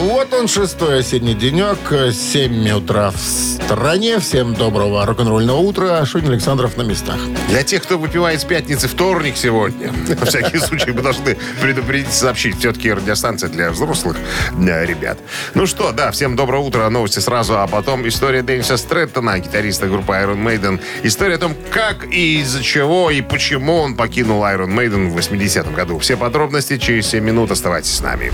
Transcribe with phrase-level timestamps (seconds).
[0.00, 1.78] Вот он, шестой осенний денек,
[2.12, 4.18] 7 утра в стране.
[4.18, 6.04] Всем доброго рок-н-ролльного утра.
[6.04, 7.16] Шунин Александров на местах.
[7.48, 12.58] Для тех, кто выпивает с пятницы вторник сегодня, на всякий случай мы должны предупредить, сообщить.
[12.58, 14.16] Все-таки радиостанция для взрослых
[14.58, 15.16] для ребят.
[15.54, 16.88] Ну что, да, всем доброе утро.
[16.88, 20.80] Новости сразу, а потом история Дениса Стрэттона, гитариста группы Iron Maiden.
[21.04, 25.72] История о том, как и из-за чего и почему он покинул Iron Maiden в 80-м
[25.72, 26.00] году.
[26.00, 27.52] Все подробности через 7 минут.
[27.52, 28.32] Оставайтесь с нами.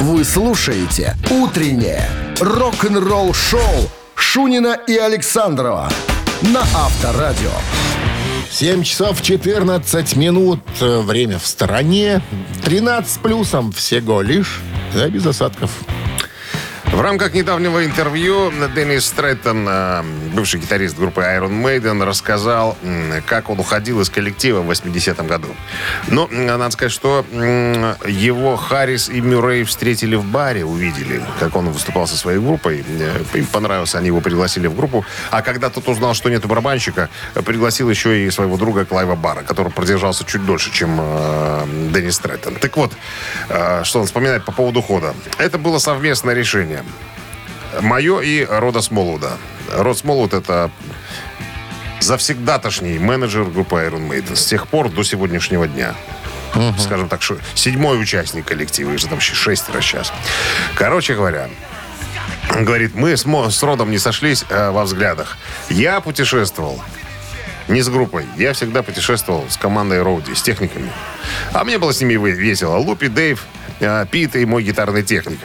[0.00, 2.06] Вы слушаете «Утреннее
[2.38, 3.60] рок-н-ролл-шоу»
[4.14, 5.90] Шунина и Александрова
[6.42, 7.50] на Авторадио.
[8.50, 10.60] 7 часов 14 минут.
[10.80, 12.20] Время в стороне.
[12.62, 14.60] 13 с плюсом всего лишь.
[14.94, 15.70] Да, без осадков.
[16.96, 22.74] В рамках недавнего интервью Деннис Стрэттон, э, бывший гитарист группы Iron Maiden, рассказал,
[23.26, 25.48] как он уходил из коллектива в 80-м году.
[26.08, 31.68] Но м, надо сказать, что его Харрис и Мюррей встретили в баре, увидели, как он
[31.68, 32.82] выступал со своей группой.
[32.88, 35.04] Э, Им понравилось, они его пригласили в группу.
[35.30, 37.10] А когда тот узнал, что нет барабанщика,
[37.44, 42.54] пригласил еще и своего друга Клайва Бара, который продержался чуть дольше, чем э, Деннис Стрэттон.
[42.54, 42.94] Так вот,
[43.82, 45.14] что он вспоминает по поводу ухода.
[45.36, 46.84] Это было совместное решение.
[47.80, 49.32] Мое и Рода Смолуда.
[49.72, 50.70] Род Смолуд это
[52.00, 55.94] завсегдатошний менеджер группы Iron Maiden с тех пор до сегодняшнего дня.
[56.78, 57.20] Скажем так,
[57.54, 60.12] седьмой участник коллектива, их же там шестеро сейчас.
[60.74, 61.50] Короче говоря,
[62.50, 65.36] говорит, мы с, Мо- с Родом не сошлись э, во взглядах.
[65.68, 66.82] Я путешествовал
[67.68, 68.24] не с группой.
[68.36, 70.90] Я всегда путешествовал с командой Роуди, с техниками.
[71.52, 72.76] А мне было с ними весело.
[72.76, 73.44] Лупи, Дэйв,
[73.80, 75.40] э, Пит и мой гитарный техник.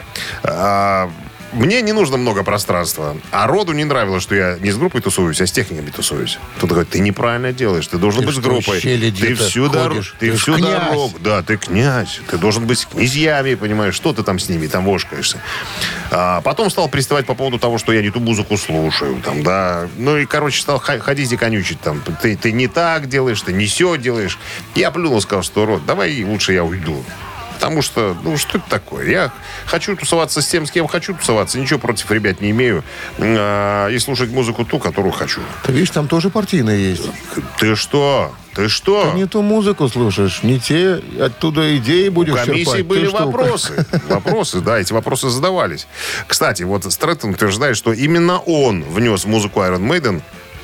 [1.52, 3.16] Мне не нужно много пространства.
[3.30, 6.38] А Роду не нравилось, что я не с группой тусуюсь, а с техниками тусуюсь.
[6.60, 8.80] Тут говорит, ты неправильно делаешь, ты должен Ты быть с группой.
[8.80, 10.14] Ты всю, ходишь?
[10.18, 11.12] ты Ты всю дорогу.
[11.20, 12.20] Да, ты князь.
[12.30, 15.40] Ты должен быть с князьями, понимаешь, что ты там с ними, там вошкаешься.
[16.10, 19.88] А потом стал приставать по поводу того, что я не ту музыку слушаю, там, да.
[19.98, 22.02] Ну и, короче, стал ходить и конючить, там.
[22.22, 24.38] Ты, ты не так делаешь, ты не все делаешь.
[24.74, 27.04] Я плюнул, сказал, что, Рот, давай лучше я уйду.
[27.62, 29.08] Потому что, ну, что это такое?
[29.08, 29.32] Я
[29.66, 31.60] хочу тусоваться с тем, с кем хочу тусоваться.
[31.60, 32.82] Ничего против ребят не имею.
[33.20, 35.40] А, и слушать музыку ту, которую хочу.
[35.62, 37.04] Ты видишь, там тоже партийные есть.
[37.60, 38.34] Ты что?
[38.56, 39.12] Ты что?
[39.12, 42.86] Ты не ту музыку слушаешь, не те, оттуда идеи будешь У комиссии черпать.
[42.86, 43.86] были Ты что, вопросы.
[44.08, 45.86] Вопросы, да, эти вопросы задавались.
[46.26, 50.20] Кстати, вот Стрэттон утверждает, что именно он внес музыку Iron Maiden,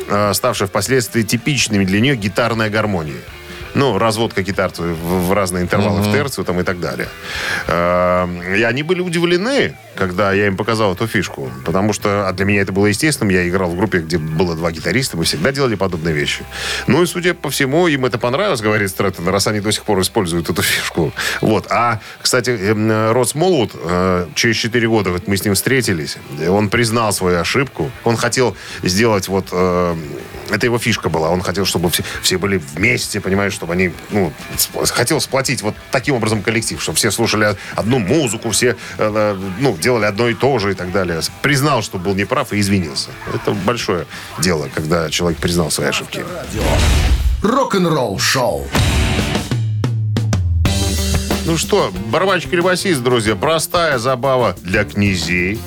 [0.09, 3.23] э, ставшей впоследствии типичными для нее гитарная гармония.
[3.79, 7.07] Ну, разводка гитар в, в разные интервалы, в терцию там и так далее.
[7.69, 8.27] Э,
[8.59, 11.49] И они были удивлены, когда я им показал эту фишку.
[11.65, 13.33] Потому что а для меня это было естественным.
[13.33, 15.17] Я играл в группе, где было два гитариста.
[15.17, 16.45] Мы всегда делали подобные вещи.
[16.89, 20.01] Ну и, судя по всему, им это понравилось, говорит Стрэттон, раз они до сих пор
[20.01, 21.13] используют эту фишку.
[21.41, 21.67] Вот.
[21.71, 26.19] А, кстати, эм, Род Смолвуд, э, через 4 года вот мы с ним встретились,
[26.49, 27.93] он признал свою ошибку.
[28.03, 29.53] Он хотел сделать вот...
[30.51, 31.31] э, это его фишка была.
[31.31, 33.93] Он хотел, чтобы все, все были вместе, понимаешь, чтобы они...
[34.11, 34.33] Ну,
[34.91, 40.05] хотел сплотить вот таким образом коллектив, чтобы все слушали одну музыку, все э, ну, делали
[40.05, 41.21] одно и то же и так далее.
[41.43, 43.11] Признал, что был неправ и извинился.
[43.35, 44.07] Это большое
[44.39, 46.25] дело, когда человек признал свои ошибки.
[47.43, 48.67] Рок-н-ролл шоу.
[51.49, 55.59] Ну что, барабанщик или басист, друзья, простая забава для князей.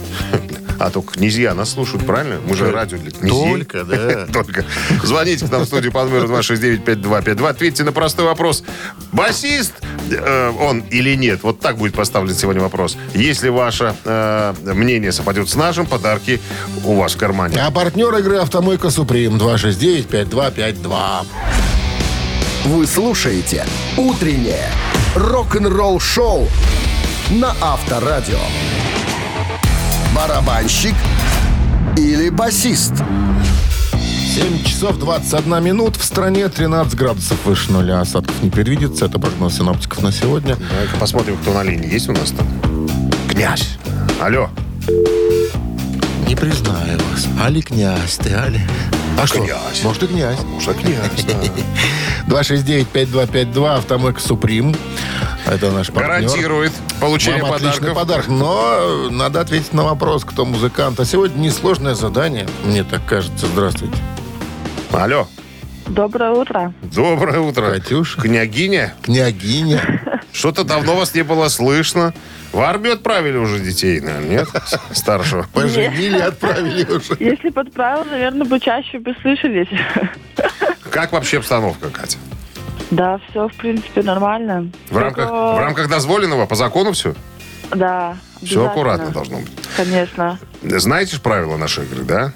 [0.81, 2.39] А только князья нас слушают, правильно?
[2.43, 3.51] Мы же радио для князей.
[3.51, 4.25] Только, да.
[4.33, 4.65] Только.
[5.03, 7.47] Звоните к нам в студию по номеру 269-5252.
[7.47, 8.63] Ответьте на простой вопрос.
[9.11, 9.73] Басист
[10.09, 11.43] э, он или нет?
[11.43, 12.97] Вот так будет поставлен сегодня вопрос.
[13.13, 16.41] Если ваше э, мнение совпадет с нашим, подарки
[16.83, 17.61] у вас в кармане.
[17.61, 21.25] А партнер игры «Автомойка Суприм» 269-5252.
[22.65, 23.65] Вы слушаете
[23.97, 24.69] «Утреннее
[25.15, 26.47] рок-н-ролл шоу»
[27.29, 28.39] на Авторадио.
[30.21, 30.93] Барабанщик
[31.97, 32.93] или басист?
[34.35, 35.95] 7 часов 21 минут.
[35.95, 38.01] В стране 13 градусов выше нуля.
[38.01, 39.05] Осадков не предвидится.
[39.05, 40.57] Это прогноз синоптиков на сегодня.
[40.57, 41.91] Давай-ка посмотрим, кто на линии.
[41.91, 42.47] Есть у нас там?
[43.31, 43.79] Князь.
[44.21, 44.51] Алло.
[46.27, 47.27] Не признаю вас.
[47.43, 48.61] Али князь ты, Али.
[49.19, 49.43] А что?
[49.43, 49.83] Князь.
[49.83, 50.37] Может, и князь.
[50.43, 51.33] Может, князь, да.
[52.41, 54.75] 269-5252, «Автомойка Суприм».
[55.51, 56.07] Это наш партнер.
[56.07, 56.71] Гарантирует
[57.01, 58.27] получение Вам отличный подарков.
[58.27, 58.27] подарок.
[58.29, 60.97] Но надо ответить на вопрос, кто музыкант.
[61.01, 63.47] А сегодня несложное задание, мне так кажется.
[63.47, 63.97] Здравствуйте.
[64.91, 65.27] Алло.
[65.87, 66.73] Доброе утро.
[66.83, 67.69] Доброе утро.
[67.69, 68.21] Катюша.
[68.21, 69.81] Княгиня, Княгиня.
[70.31, 72.13] что-то давно вас не было слышно.
[72.53, 74.47] В армию отправили уже детей, наверное, нет?
[74.93, 75.47] Старшего.
[75.53, 77.17] Поженили, отправили уже.
[77.19, 79.67] Если подправил, наверное, бы чаще бы слышались.
[80.89, 82.17] Как вообще обстановка, Катя?
[82.91, 84.69] Да, все, в принципе, нормально.
[84.89, 87.15] В рамках, Только- в рамках дозволенного, по закону все?
[87.73, 88.17] Да.
[88.43, 89.51] Все аккуратно должно быть.
[89.77, 90.37] Конечно.
[90.61, 92.33] Знаете же правила нашей игры, да?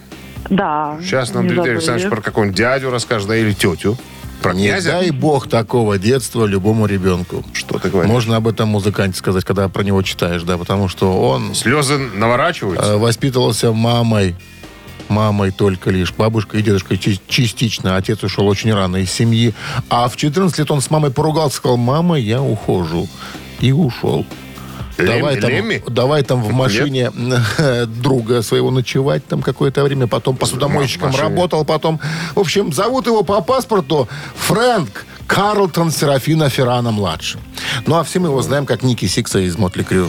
[0.50, 0.98] Да.
[1.02, 1.72] Сейчас нам Дмитрий.
[1.74, 3.98] Александрович про какого-нибудь дядю расскажет, да, или тетю.
[4.42, 4.92] Про Не князя.
[4.92, 7.44] дай бог такого детства любому ребенку.
[7.54, 8.12] Что ты говоришь?
[8.12, 12.92] Можно об этом музыканте сказать, когда про него читаешь, да, потому что он Слезы наворачиваются?
[12.94, 14.36] э, воспитывался мамой,
[15.10, 17.96] мамой только лишь, бабушкой и дедушкой чи- частично.
[17.96, 19.54] Отец ушел очень рано из семьи.
[19.90, 23.08] А в 14 лет он с мамой поругался, сказал, мама, я ухожу.
[23.60, 24.26] И ушел.
[24.98, 25.84] Лем- давай, там, Лемми?
[25.90, 27.12] давай там в машине
[27.88, 31.24] друга своего ночевать там какое-то время, потом посудомойщиком машине.
[31.24, 32.00] работал, потом...
[32.34, 34.08] В общем, зовут его по паспорту
[34.38, 37.42] Фрэнк Карлтон Серафина Феррана-младший.
[37.86, 40.08] Ну, а все мы его знаем как Ники Сикса из Мотли Крю.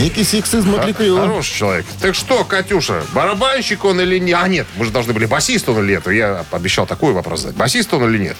[0.00, 0.64] Ники Сикс из
[0.96, 1.16] Крю.
[1.18, 1.86] Хороший человек.
[2.00, 4.32] Так что, Катюша, барабанщик он или не?
[4.32, 6.06] А, нет, мы же должны были басист он или нет.
[6.06, 7.56] Я обещал такой вопрос задать.
[7.56, 8.36] Басист он или нет?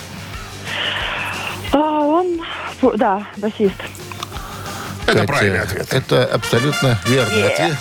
[1.72, 2.40] А, он...
[2.96, 3.74] Да, басист.
[5.06, 5.92] Это Катя, правильный ответ.
[5.92, 7.76] Это абсолютно верный ответ.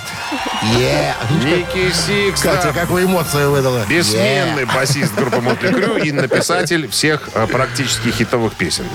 [0.78, 1.14] Yeah.
[1.44, 2.42] Ники Сикс.
[2.42, 3.86] Катя, как вы эмоции выдала?
[3.88, 8.86] Бессменный басист группы Мотли Крю и написатель всех э, практически хитовых песен.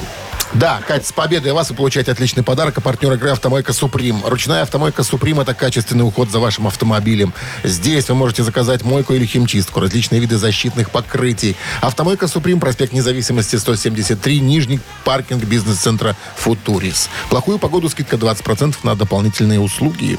[0.55, 2.79] Да, Катя, с победой вас вы получаете отличный подарок.
[2.79, 4.23] А партнер игры «Автомойка Суприм».
[4.25, 7.35] Ручная «Автомойка Суприм»— это качественный уход за вашим автомобилем.
[7.65, 11.57] Здесь вы можете заказать мойку или химчистку, различные виды защитных покрытий.
[11.81, 17.11] «Автомойка Суприм», проспект Независимости, 173, Нижний паркинг бизнес-центра «Футурис».
[17.31, 20.17] Плохую погоду скидка 20% на дополнительные услуги.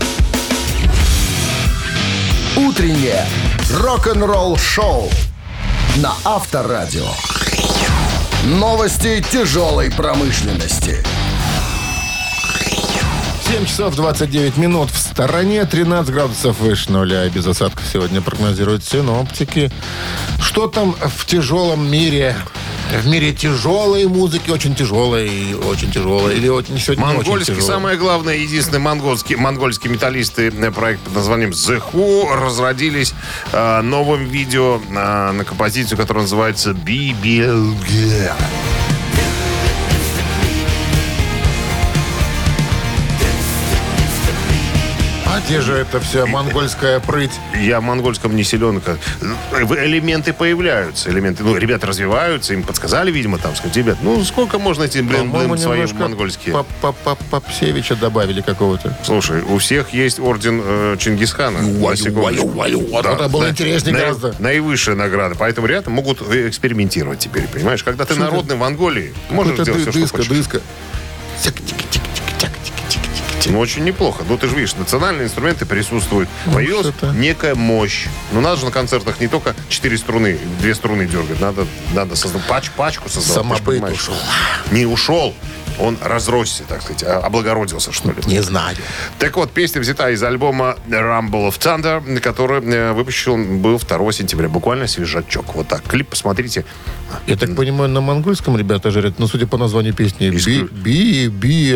[2.57, 3.25] Утреннее
[3.71, 5.09] рок-н-ролл-шоу
[5.97, 7.07] на Авторадио.
[8.45, 11.03] Новости тяжелой промышленности.
[13.47, 14.91] 7 часов 29 минут.
[14.91, 17.25] В стороне 13 градусов выше нуля.
[17.25, 19.71] И без осадков сегодня прогнозируют синоптики.
[20.39, 22.35] Что там в тяжелом мире?
[22.91, 26.35] В мире тяжелой музыки, очень тяжелой, и очень тяжелой.
[26.37, 27.73] Или очень, сегодня не очень Монгольский, тяжелой.
[27.73, 33.13] самое главное, единственные монгольские, монгольские металлисты э, проект под названием The Who разродились
[33.51, 38.31] э, новым видео э, на композицию, которая называется BBLG.
[45.45, 47.31] Где же это вся монгольская прыть?
[47.59, 48.81] Я в монгольском не силен.
[48.81, 48.97] как-
[49.51, 51.09] э, Элементы появляются.
[51.09, 55.31] Элементы, ну, ребята развиваются, им подсказали, видимо, там, сказать, ребят, ну, сколько можно эти, блин,
[55.31, 56.53] блин, свои монгольские?
[56.53, 58.97] По- по- по- Попсевича добавили какого-то.
[59.03, 61.59] Слушай, у всех есть орден э, Чингисхана.
[62.91, 64.35] Вот это было интереснее гораздо.
[64.39, 65.35] Наивысшая награда.
[65.37, 67.83] Поэтому ребята могут э, экспериментировать теперь, понимаешь?
[67.83, 70.29] Когда ты народный в Монголии, можешь ды- все, что хочешь.
[73.45, 73.51] Дыска.
[73.51, 74.23] Ну, очень неплохо.
[74.27, 76.29] Ну, ты же видишь, национальные инструменты присутствуют.
[76.53, 77.13] Появилась что-то.
[77.13, 78.07] некая мощь.
[78.31, 81.39] Но надо же на концертах не только четыре струны, две струны дергать.
[81.39, 83.59] Надо, надо создать пач, пачку создавать.
[83.59, 84.15] Самобыт ушел.
[84.71, 85.33] Не ушел.
[85.79, 88.15] Он разросся, так сказать, а- облагородился, что ли.
[88.25, 88.77] Не знаю.
[89.19, 94.47] Так вот, песня взята из альбома Rumble of Thunder, который э, выпущен был 2 сентября.
[94.49, 95.55] Буквально свежачок.
[95.55, 95.83] Вот так.
[95.83, 96.65] Клип посмотрите.
[97.27, 101.73] Я так понимаю, на монгольском ребята жарят, ну, судя по названию песни, би, би, би.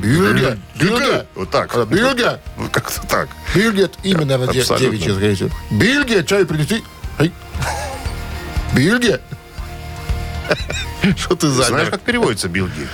[0.00, 0.58] Бильге.
[0.78, 1.26] Бильге.
[1.34, 1.70] Вот так.
[1.74, 2.38] А, Бильге.
[2.56, 3.28] Вот Как-то так.
[3.54, 3.90] Бильге.
[4.02, 5.50] Имя, наверное, девичье, скорее всего.
[5.70, 6.82] Бильге, чай принести.
[7.18, 7.32] Ай.
[11.16, 12.86] Что ты за Знаешь, как переводится билги?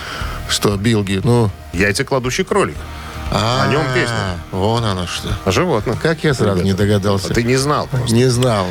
[0.49, 1.19] Что, Билги?
[1.23, 2.77] Ну, Яйца кладущий кролик.
[3.31, 4.39] а, О нем песня.
[4.51, 5.29] Вон оно что.
[5.43, 6.01] О животных.
[6.01, 7.33] Как я сразу не догадался.
[7.33, 8.15] Ты не знал просто.
[8.15, 8.65] Не знал.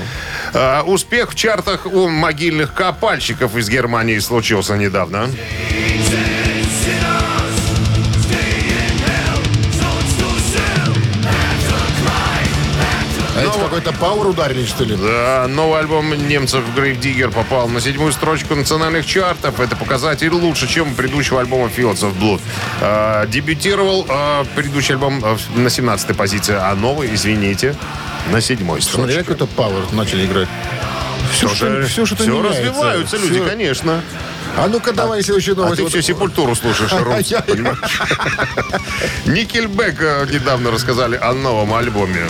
[0.55, 5.29] А, успех в чартах у могильных копальщиков из Германии случился недавно.
[13.77, 14.97] Какой-то пауэр ударили, что ли?
[14.97, 19.61] Да, новый альбом немцев Grave Digger попал на седьмую строчку национальных чартов.
[19.61, 22.41] Это показатель лучше, чем у предыдущего альбома Fields of Blood.
[22.81, 27.77] А, дебютировал а, предыдущий альбом а, на 17-й позиции, а новый, извините,
[28.31, 29.35] на седьмой Смотри, строчке.
[29.35, 30.49] какой-то пауэр начали играть.
[31.33, 32.61] Все, что, все, что Все меняется.
[32.61, 33.47] развиваются люди, Всё.
[33.47, 34.01] конечно.
[34.57, 35.77] А ну-ка давай следующую А новость.
[35.77, 37.77] ты Вот- все сепультуру слушаешь, Рус, понимаешь?
[39.27, 42.23] Никельбек э, недавно рассказали о новом альбоме.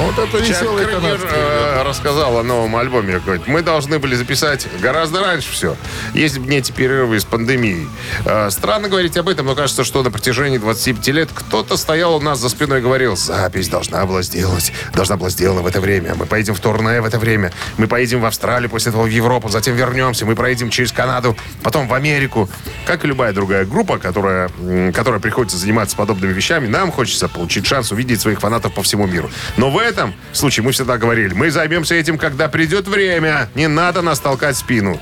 [0.00, 1.28] Ну, вот это веселый канадский.
[1.30, 3.18] э, рассказал о новом альбоме.
[3.18, 5.76] Говорит, мы должны были записать гораздо раньше все,
[6.14, 7.86] если бы не эти перерывы с пандемией.
[8.24, 12.20] Э, странно говорить об этом, но кажется, что на протяжении 25 лет кто-то стоял у
[12.20, 16.14] нас за спиной и говорил, запись должна была сделать, должна была сделана в это время.
[16.14, 17.52] Мы поедем в турне в это время.
[17.76, 20.24] Мы поедем в Австралию, после этого в Европу, затем вернемся.
[20.24, 22.48] Мы проедем через Канаду, потом в Америку.
[22.86, 24.48] Как и любая другая группа, которая,
[24.94, 29.30] которая приходится заниматься подобными вещами, нам хочется получить шанс увидеть своих фанатов по всему миру.
[29.58, 33.48] Но в этом случае мы всегда говорили, мы займемся этим, когда придет время.
[33.54, 35.00] Не надо нас толкать спину.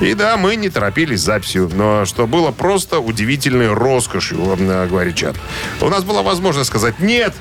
[0.00, 4.40] И да, мы не торопились с записью, но что было просто удивительной роскошью,
[4.88, 5.36] говорит чат.
[5.80, 7.34] У нас была возможность сказать «нет»,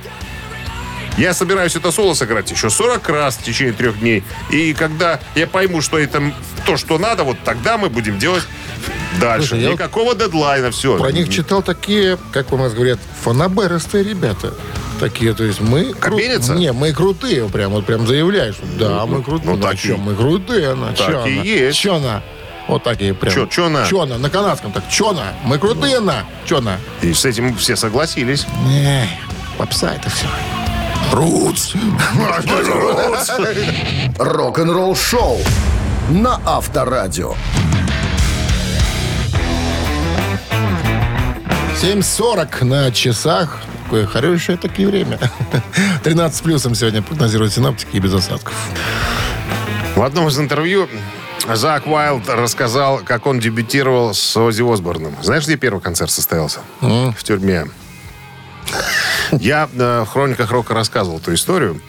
[1.19, 4.23] я собираюсь это соло сыграть еще 40 раз в течение трех дней.
[4.49, 6.21] И когда я пойму, что это
[6.65, 8.43] то, что надо, вот тогда мы будем делать
[9.19, 9.49] дальше.
[9.49, 10.97] Слушай, я вот Никакого дедлайна, все.
[10.97, 14.53] Про них читал такие, как у нас говорят, фанаберистые ребята.
[14.99, 15.91] Такие, то есть мы...
[15.91, 16.53] кру- Кабелица?
[16.55, 18.55] Не, мы крутые, прям вот прям заявляешь.
[18.77, 19.55] Да, мы крутые.
[19.55, 21.43] ну, так чё, и- мы крутые, она, Так чё и она?
[21.43, 21.77] есть.
[21.79, 22.21] Чё она?
[22.67, 23.33] Вот такие прям.
[23.33, 23.87] Чё, чё на?
[23.87, 24.17] Чё на?
[24.17, 24.83] На канадском так.
[24.89, 25.33] Чё на?
[25.43, 26.25] Мы крутые на?
[26.45, 26.77] Чё на?
[27.01, 28.45] И с этим все согласились.
[28.65, 29.09] Не,
[29.57, 30.27] попса это все.
[31.11, 31.73] Рутс.
[34.17, 35.37] Рок-н-ролл шоу
[36.09, 37.35] на Авторадио.
[41.81, 43.59] 7.40 на часах.
[43.83, 45.17] Такое хорошее такие время.
[46.03, 48.53] 13 плюсом сегодня прогнозируют синаптики и без осадков.
[49.95, 50.87] В одном из интервью
[51.47, 55.15] Зак Уайлд рассказал, как он дебютировал с Оззи Осборном.
[55.21, 56.59] Знаешь, где первый концерт состоялся?
[56.81, 57.65] В тюрьме.
[59.33, 61.81] Я э, в «Хрониках рока» рассказывал эту историю.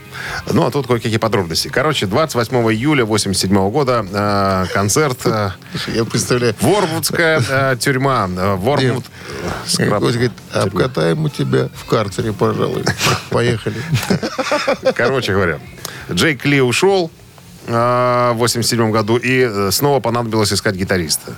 [0.53, 1.69] Ну, а тут кое-какие подробности.
[1.69, 5.51] Короче, 28 июля 87 года э, концерт э,
[5.95, 6.55] Я представляю.
[6.61, 8.29] Ворвудская э, тюрьма.
[8.29, 12.85] э, Кость говорит, обкатаем у тебя в карцере, пожалуй.
[13.31, 13.77] Поехали.
[14.95, 15.59] Короче говоря,
[16.13, 17.11] Джейк Ли ушел
[17.71, 21.35] в 87 году, и э, снова понадобилось искать гитариста.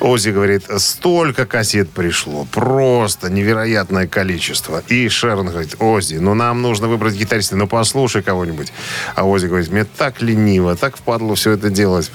[0.00, 4.82] Ози говорит, столько кассет пришло, просто невероятное количество.
[4.88, 8.72] И Шерон говорит, Ози, ну нам нужно выбрать гитариста, ну послушай кого-нибудь.
[9.14, 12.10] А Ози говорит, мне так лениво, так впадло все это делать.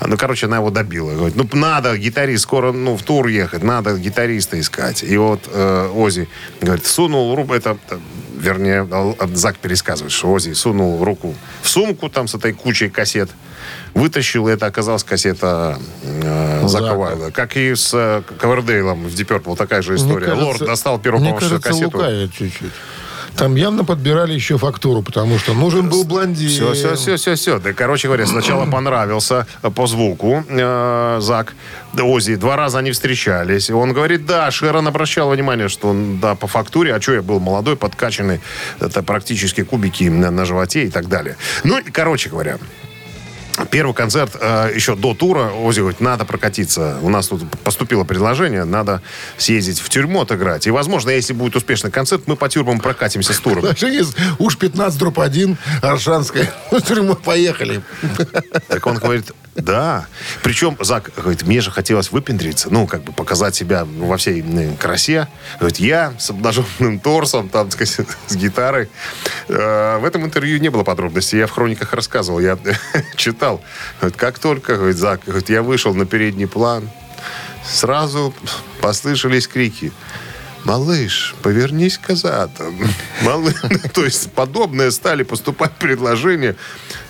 [0.00, 1.12] А, Ну, короче, она его добила.
[1.12, 5.02] Говорит, ну надо гитарист, скоро ну, в тур ехать, надо гитариста искать.
[5.02, 6.28] И вот э, Ози
[6.60, 7.98] говорит, сунул руку, это э,
[8.44, 13.30] вернее, Ал- Зак пересказывает, что Ози сунул руку в сумку там с этой кучей кассет,
[13.94, 16.92] вытащил, и это оказалась кассета э, Зака.
[16.94, 17.30] Уайлда.
[17.32, 20.26] Как и с э, Ковердейлом в Deep Purple, такая же история.
[20.34, 21.98] Мне Лорд кажется- достал первую, Мне кажется, кассету.
[22.36, 22.72] чуть-чуть.
[23.36, 26.48] Там явно подбирали еще фактуру, потому что нужен был блондин.
[26.48, 27.58] Все, все, все, все, все.
[27.58, 31.54] Да, короче говоря, сначала понравился э, по звуку э, Зак.
[32.00, 32.36] Ози.
[32.36, 33.70] Два раза они встречались.
[33.70, 37.40] Он говорит, да, Шерон обращал внимание, что он, да, по фактуре, а что я был
[37.40, 38.40] молодой, подкачанный,
[38.80, 41.36] это практически кубики на, на животе и так далее.
[41.62, 42.58] Ну, короче говоря,
[43.70, 46.98] Первый концерт э, еще до тура Ози говорит, надо прокатиться.
[47.02, 49.00] У нас тут поступило предложение, надо
[49.38, 50.66] съездить в тюрьму отыграть.
[50.66, 53.62] И, возможно, если будет успешный концерт, мы по тюрьмам прокатимся с туром.
[53.62, 54.04] Предложение
[54.38, 56.52] уж 15 дробь 1, Аршанская.
[56.72, 57.82] В тюрьму поехали.
[58.68, 60.06] Так он говорит, да.
[60.42, 64.44] Причем Зак говорит, мне же хотелось выпендриться, ну, как бы показать себя во всей
[64.80, 65.28] красе.
[65.60, 68.88] Говорит, я с обнаженным торсом, там, так сказать, с гитарой.
[69.48, 71.38] Э, В этом интервью не было подробностей.
[71.38, 72.58] Я в хрониках рассказывал, я
[73.16, 73.43] читал.
[74.00, 76.88] Говорит, как только, говорит, Зак, говорит, я вышел на передний план,
[77.64, 78.34] сразу
[78.80, 79.92] послышались крики.
[80.64, 82.14] Малыш, повернись к.
[83.22, 83.54] Малыш,
[83.92, 86.56] то есть подобное стали поступать предложения.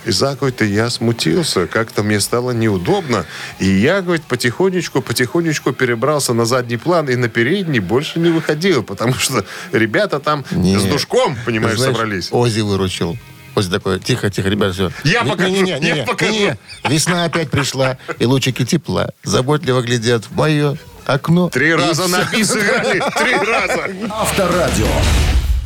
[0.05, 3.25] И говорит, и я смутился, как-то мне стало неудобно.
[3.59, 8.83] И я, говорит, потихонечку, потихонечку перебрался на задний план и на передний больше не выходил,
[8.83, 10.77] потому что ребята там Не.
[10.77, 12.27] с душком, понимаешь, Знаешь, собрались.
[12.31, 13.17] Ози выручил.
[13.55, 14.91] Ози такой, тихо, тихо, ребята, все.
[15.03, 16.57] Я покажу, я покажу.
[16.89, 21.49] Весна опять пришла, и лучики тепла заботливо глядят в мое окно.
[21.49, 22.17] Три И раза всё.
[22.17, 23.89] на бис три раза.
[24.09, 24.87] Авторадио.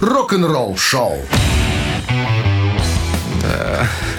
[0.01, 1.17] Рок-н-ролл шоу.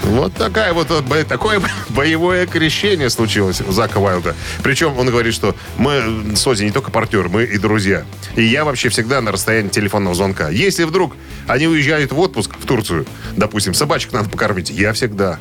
[0.04, 0.88] Вот такая вот,
[1.28, 4.34] такое боевое крещение случилось у Зака Уайлда.
[4.62, 8.04] Причем он говорит, что мы с Ози не только партнеры, мы и друзья.
[8.36, 10.48] И я вообще всегда на расстоянии телефонного звонка.
[10.50, 11.14] Если вдруг
[11.46, 15.38] они уезжают в отпуск в Турцию, допустим, собачек надо покормить, я всегда.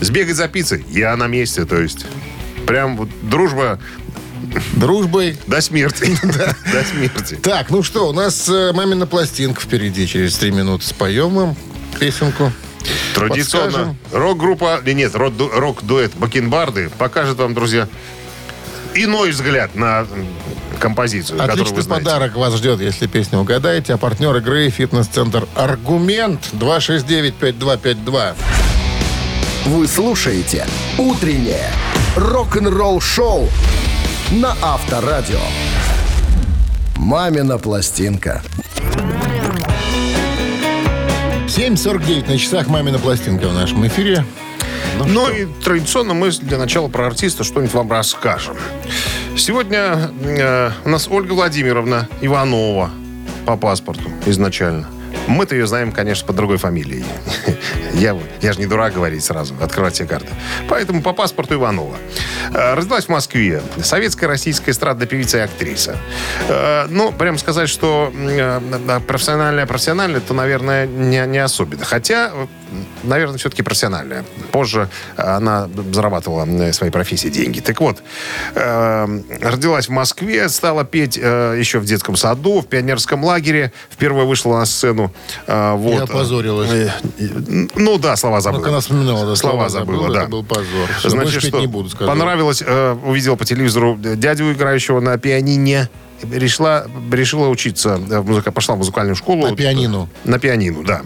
[0.00, 2.06] Сбегать за пиццей, я на месте, то есть.
[2.66, 3.78] Прям вот дружба
[4.74, 5.36] Дружбой.
[5.46, 6.16] до смерти.
[6.22, 7.36] До смерти.
[7.42, 10.06] Так, ну что, у нас э, мамина пластинка впереди.
[10.06, 11.56] Через три минуты споем вам
[11.98, 12.52] песенку.
[13.14, 17.88] Традиционно рок-группа, или нет, рок- рок-дуэт Бакенбарды покажет вам, друзья,
[18.94, 20.06] иной взгляд на
[20.78, 22.04] композицию, которую Отличный вы знаете.
[22.04, 23.94] подарок вас ждет, если песню угадаете.
[23.94, 28.34] А партнер игры «Фитнес-центр Аргумент» 269-5252.
[29.66, 30.66] Вы слушаете
[30.98, 31.70] «Утреннее
[32.16, 33.48] рок-н-ролл-шоу»
[34.32, 35.40] на Авторадио.
[36.96, 38.42] «Мамина пластинка».
[41.56, 44.24] 7.49 на часах «Мамина пластинка» в нашем эфире.
[45.06, 48.56] Ну и традиционно мы для начала про артиста что-нибудь вам расскажем.
[49.36, 52.90] Сегодня э, у нас Ольга Владимировна Иванова
[53.46, 54.88] по паспорту изначально.
[55.28, 57.04] Мы-то ее знаем, конечно, под другой фамилией.
[57.94, 60.28] Я, я же не дурак говорить сразу, открывать все карты.
[60.68, 61.96] Поэтому по паспорту Иванова.
[62.52, 63.62] Э, Родилась в Москве.
[63.82, 65.96] Советская российская эстрадная певица и актриса.
[66.48, 68.60] Э, Ну, прям сказать, что э,
[69.06, 71.84] профессиональная, профессиональная, то, наверное, не, не особенно.
[71.84, 72.32] Хотя,
[73.02, 74.24] наверное, все-таки профессиональная.
[74.52, 77.60] Позже она зарабатывала на своей профессии деньги.
[77.60, 78.02] Так вот,
[78.54, 83.72] э, родилась в Москве, стала петь э, еще в детском саду, в пионерском лагере.
[83.90, 85.12] Впервые вышла на сцену.
[85.46, 86.02] э, вот.
[86.02, 86.70] опозорилась.
[86.70, 88.60] Э, э, Ну да, слова забыла.
[88.62, 90.20] Как она вспоминала, да, слова забыла, да.
[90.22, 90.88] Это был позор.
[90.98, 95.88] Всё, Значит, что, не буду, понравилось, э, увидел по телевизору дядю, играющего на пианине.
[96.22, 99.48] Решила, решила учиться, э, в музыка, пошла в музыкальную школу.
[99.48, 100.08] На пианино.
[100.24, 101.02] На пианину, да.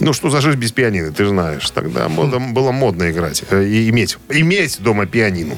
[0.00, 1.68] Ну, что за жизнь без пианино, ты знаешь.
[1.70, 3.42] Тогда мода- было модно играть.
[3.50, 5.56] э, И иметь, иметь дома пианину.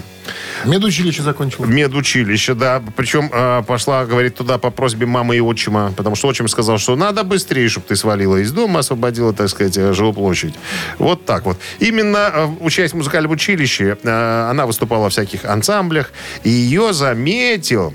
[0.65, 1.67] Медучилище закончила.
[1.67, 2.83] Медучилище, да.
[2.97, 5.93] Причем э, пошла, говорит, туда по просьбе мамы и отчима.
[5.97, 9.77] Потому что отчим сказал, что надо быстрее, чтобы ты свалила из дома, освободила, так сказать,
[9.77, 10.55] э, жилплощадь.
[10.99, 11.59] Вот так вот.
[11.81, 16.13] Именно э, учась в музыкальном училище, э, она выступала в всяких ансамблях.
[16.45, 17.93] И ее заметил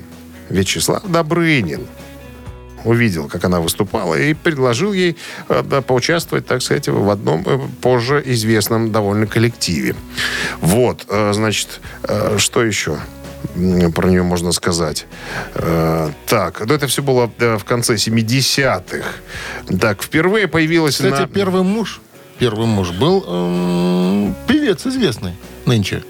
[0.49, 1.87] Вячеслав Добрынин
[2.83, 5.17] увидел, как она выступала, и предложил ей
[5.49, 9.95] э, поучаствовать, так сказать, в одном э, позже известном довольно коллективе.
[10.61, 12.99] Вот, э, значит, э, что еще?
[13.95, 15.07] про нее можно сказать.
[15.55, 19.07] Э, так, ну это все было э, в конце 70-х.
[19.79, 21.27] Так, впервые появилась Кстати, на...
[21.27, 22.01] первый муж,
[22.37, 26.03] первый муж был эм, певец известный нынче.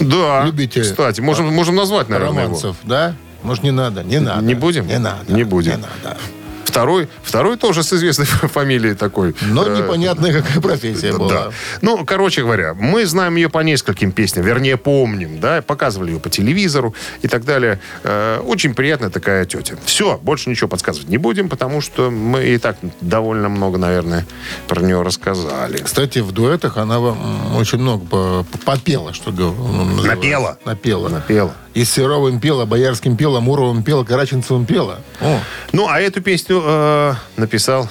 [0.00, 2.54] Да, любите кстати, можем, можем назвать, наверное, его.
[2.54, 3.16] Романцев, да?
[3.42, 4.02] Может, не надо?
[4.02, 4.42] Не надо.
[4.44, 4.86] Не будем?
[4.86, 5.32] Не надо.
[5.32, 5.72] Не будем.
[5.72, 6.16] Не надо.
[6.64, 9.34] Второй, второй тоже с известной фамилией такой.
[9.42, 11.28] Но Э, непонятная какая профессия была.
[11.28, 11.50] Да.
[11.82, 16.30] Ну, короче говоря, мы знаем ее по нескольким песням, вернее, помним, да, показывали ее по
[16.30, 17.78] телевизору и так далее.
[18.04, 19.74] Э, очень приятная такая тетя.
[19.84, 24.24] Все, больше ничего подсказывать не будем, потому что мы и так довольно много, наверное,
[24.66, 25.76] про нее рассказали.
[25.76, 30.02] Кстати, в дуэтах она м, очень много по- по- попела, что говорю.
[30.06, 30.56] Напела.
[30.64, 31.08] Напела.
[31.10, 31.52] Напела.
[31.74, 35.00] И Серовым пела, Боярским пела, Муровым пела, Караченцевым пела.
[35.20, 35.38] О,
[35.72, 37.88] Ну, а эту песню э, написал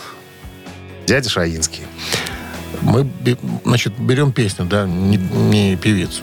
[1.08, 1.84] дядя Шаинский.
[2.82, 3.10] мы,
[3.66, 6.22] значит, берем песню, да, не, не певицу.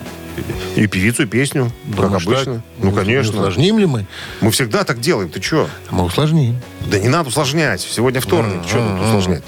[0.77, 2.55] И певицу, и песню, как Думаешь, обычно.
[2.55, 2.63] так?
[2.79, 3.33] Ну, Не конечно.
[3.33, 4.07] усложним ли мы?
[4.41, 5.29] Мы всегда так делаем.
[5.31, 5.69] Ты что?
[5.91, 6.61] Мы усложним.
[6.87, 7.81] Да не надо усложнять.
[7.81, 8.63] Сегодня вторник.
[8.69, 9.43] Что тут усложнять?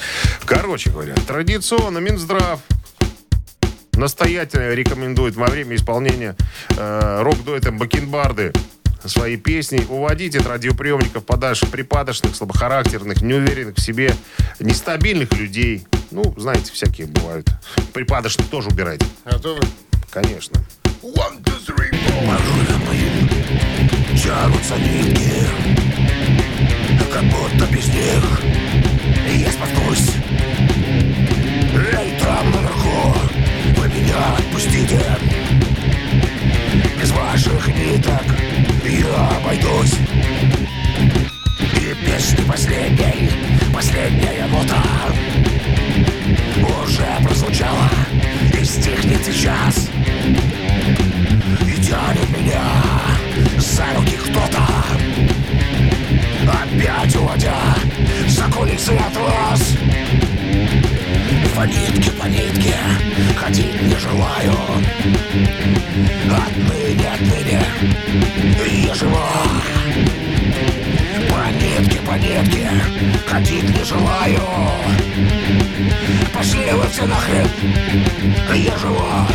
[0.45, 2.59] Короче говоря, традиционно Минздрав
[4.01, 6.35] настоятельно рекомендует во время исполнения
[6.77, 8.53] э, рок-дуэтом Бакенбарды
[9.05, 14.15] свои песни уводить от радиоприемников подальше припадочных, слабохарактерных, неуверенных в себе,
[14.59, 15.87] нестабильных людей.
[16.11, 17.49] Ну, знаете, всякие бывают.
[17.93, 19.07] Припадочных тоже убирайте.
[19.25, 19.61] Готовы?
[20.11, 20.61] Конечно.
[24.23, 25.43] Тянутся нитки,
[27.13, 28.41] как будто без них
[29.35, 30.11] Я споткнусь
[34.11, 35.01] меня отпустите.
[37.01, 38.25] Без ваших ниток
[38.85, 39.95] Я обойдусь.
[41.77, 43.31] И песни последней
[43.73, 44.83] Последняя нота
[46.83, 47.89] Уже прозвучала
[48.59, 49.89] И стихнет сейчас
[77.01, 77.49] все нахрен
[78.55, 79.27] Я жива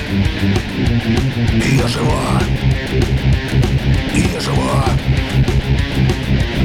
[1.79, 2.41] Я жива
[4.13, 4.85] Я жива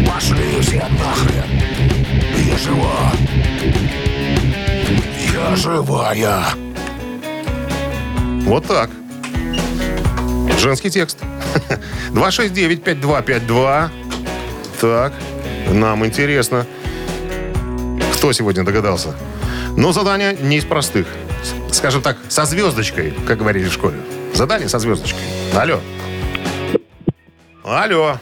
[0.06, 1.62] Пошли все нахрен
[2.46, 3.12] Я жива
[5.32, 6.44] Я живая
[8.44, 8.90] Вот так.
[10.58, 11.18] Женский текст.
[12.10, 13.90] 269-5252.
[14.80, 15.12] Так,
[15.72, 16.66] нам интересно.
[18.14, 19.14] Кто сегодня догадался?
[19.80, 21.06] Но задание не из простых.
[21.72, 23.96] Скажем так, со звездочкой, как говорили в школе.
[24.34, 25.22] Задание со звездочкой.
[25.56, 25.80] Алло.
[27.64, 28.18] Алло.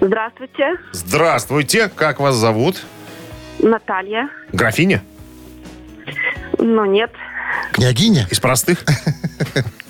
[0.00, 2.82] Здравствуйте, Здравствуйте, как вас зовут?
[3.58, 4.30] Наталья.
[4.50, 5.02] Графиня?
[6.58, 7.12] Ну, нет,
[7.72, 8.26] Княгиня?
[8.30, 8.82] Из простых?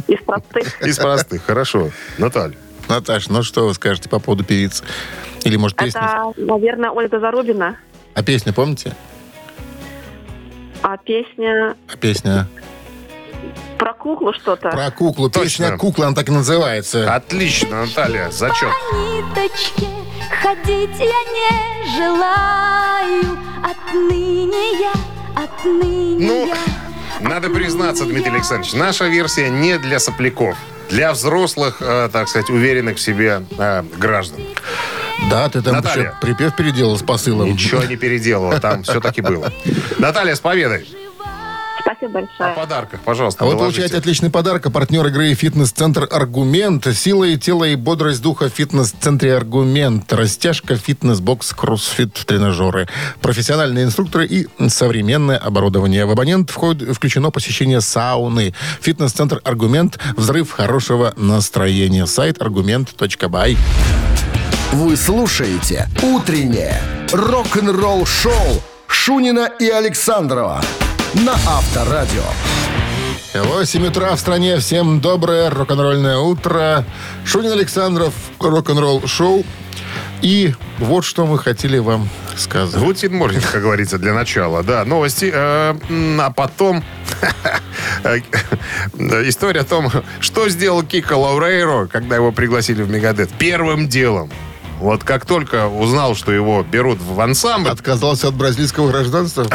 [0.08, 0.82] из простых.
[0.82, 1.90] Из простых, хорошо.
[2.18, 2.56] Наталья.
[2.88, 4.82] Наташ, ну что вы скажете по поводу певицы?
[5.44, 6.00] Или, может, песни?
[6.00, 7.76] Это, наверное, Ольга Зарубина.
[8.14, 8.96] А песню помните?
[10.88, 12.46] А песня А песня?
[13.76, 14.70] про куклу что-то.
[14.70, 15.28] Про куклу.
[15.28, 15.64] Точно.
[15.64, 17.12] Песня «Кукла», она так и называется.
[17.12, 18.70] Отлично, Наталья, зачет.
[18.90, 19.86] По ниточке
[20.40, 23.36] ходить я не желаю.
[23.64, 24.92] Отныне я,
[25.34, 26.56] отныне Ну, я.
[27.20, 30.56] Надо признаться, Дмитрий Александрович, наша версия не для сопляков.
[30.88, 34.40] Для взрослых, э, так сказать, уверенных в себе э, граждан.
[35.30, 36.02] Да, ты там Наталья.
[36.10, 37.48] еще припев переделал с посылом.
[37.50, 39.52] Ничего не переделала, там все-таки было.
[39.98, 40.86] Наталья, с победой.
[41.80, 42.54] Спасибо О большое.
[42.56, 43.76] подарках, пожалуйста, А вы доложите.
[43.80, 44.66] получаете отличный подарок.
[44.66, 46.84] А партнер игры «Фитнес-центр Аргумент».
[46.96, 50.12] Сила и тело и бодрость духа в фитнес-центре Аргумент.
[50.12, 52.88] Растяжка, фитнес-бокс, кроссфит, тренажеры.
[53.20, 56.06] Профессиональные инструкторы и современное оборудование.
[56.06, 58.52] В абонент входит, включено посещение сауны.
[58.80, 59.96] Фитнес-центр Аргумент.
[60.16, 62.06] Взрыв хорошего настроения.
[62.06, 63.56] Сайт аргумент.бай.
[64.76, 66.78] Вы слушаете «Утреннее
[67.10, 70.60] рок-н-ролл-шоу» Шунина и Александрова
[71.14, 72.20] на Авторадио.
[73.32, 74.58] 8 утра в стране.
[74.58, 76.84] Всем доброе рок-н-ролльное утро.
[77.24, 79.46] Шунин Александров, рок-н-ролл шоу.
[80.20, 82.78] И вот что мы хотели вам сказать.
[82.78, 84.62] Гутин Морнинг, как говорится, для начала.
[84.62, 85.30] Да, новости.
[85.32, 85.74] Э,
[86.20, 86.84] А потом
[89.24, 93.30] история о том, что сделал Кика Лаурейро, когда его пригласили в Мегадет.
[93.38, 94.30] Первым делом.
[94.80, 99.46] Вот как только узнал, что его берут в ансамбль, Отказался от бразильского гражданства?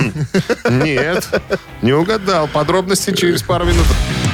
[0.70, 1.28] нет,
[1.82, 2.48] не угадал.
[2.48, 3.86] Подробности через пару минут.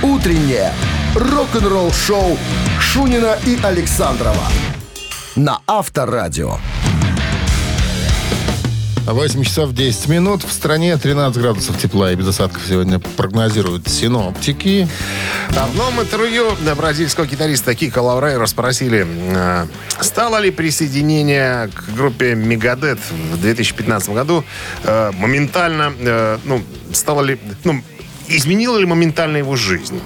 [0.02, 0.72] «Утреннее
[1.14, 2.38] рок-н-ролл-шоу»
[2.80, 4.44] Шунина и Александрова
[5.36, 6.58] на Авторадио.
[9.12, 10.44] 8 часов 10 минут.
[10.44, 14.88] В стране 13 градусов тепла и без осадков сегодня прогнозируют синоптики.
[15.48, 19.66] В новом интервью да, бразильского гитариста Кика Лаурейро спросили, э,
[20.00, 22.98] стало ли присоединение к группе Мегадет
[23.32, 24.44] в 2015 году
[24.84, 27.82] э, моментально, э, ну, стало ли, ну,
[28.28, 30.00] изменило ли моментально его жизнь?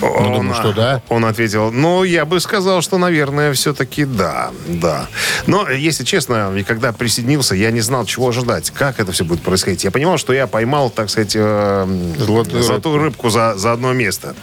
[0.00, 1.02] Ну, думаю, что да.
[1.08, 5.08] Он ответил, ну, я бы сказал, что, наверное, все-таки да, да.
[5.46, 9.42] Но, если честно, и когда присоединился, я не знал, чего ожидать, как это все будет
[9.42, 9.84] происходить.
[9.84, 11.86] Я понимал, что я поймал, так сказать, э,
[12.18, 14.34] Золотую золотую рыбку за, за одно место.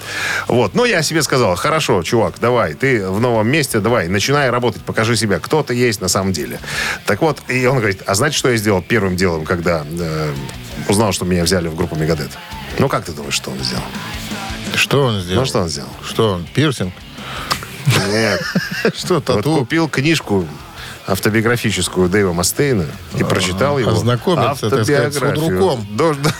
[0.47, 0.75] Вот.
[0.75, 5.15] Но я себе сказал, хорошо, чувак, давай, ты в новом месте, давай, начинай работать, покажи
[5.15, 6.59] себя, кто ты есть на самом деле.
[7.05, 10.33] Так вот, и он говорит, а знаете, что я сделал первым делом, когда э,
[10.87, 12.31] узнал, что меня взяли в группу Мегадет?
[12.79, 13.83] Ну, как ты думаешь, что он сделал?
[14.75, 15.41] Что он сделал?
[15.41, 15.89] Ну, что он сделал?
[16.05, 16.45] Что он?
[16.53, 16.93] Пирсинг?
[18.09, 18.41] Нет.
[18.95, 19.57] Что, Вот тату?
[19.57, 20.47] купил книжку
[21.05, 22.85] автобиографическую Дэйва Мастейна
[23.17, 25.59] и прочитал его ознакомиться, так сказать, с автобиографию.
[25.59, 25.87] худруком.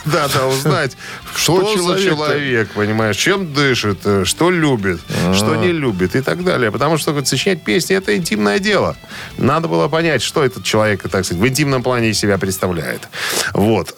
[0.06, 0.96] Да, да, узнать,
[1.34, 5.00] что за человек, понимаешь, чем дышит, э, что любит,
[5.34, 6.70] что не любит и так далее.
[6.72, 8.96] Потому что говорит, сочинять песни– это интимное дело.
[9.36, 13.08] Надо было понять, что этот человек, так сказать, в интимном плане из себя представляет.
[13.52, 13.94] Вот.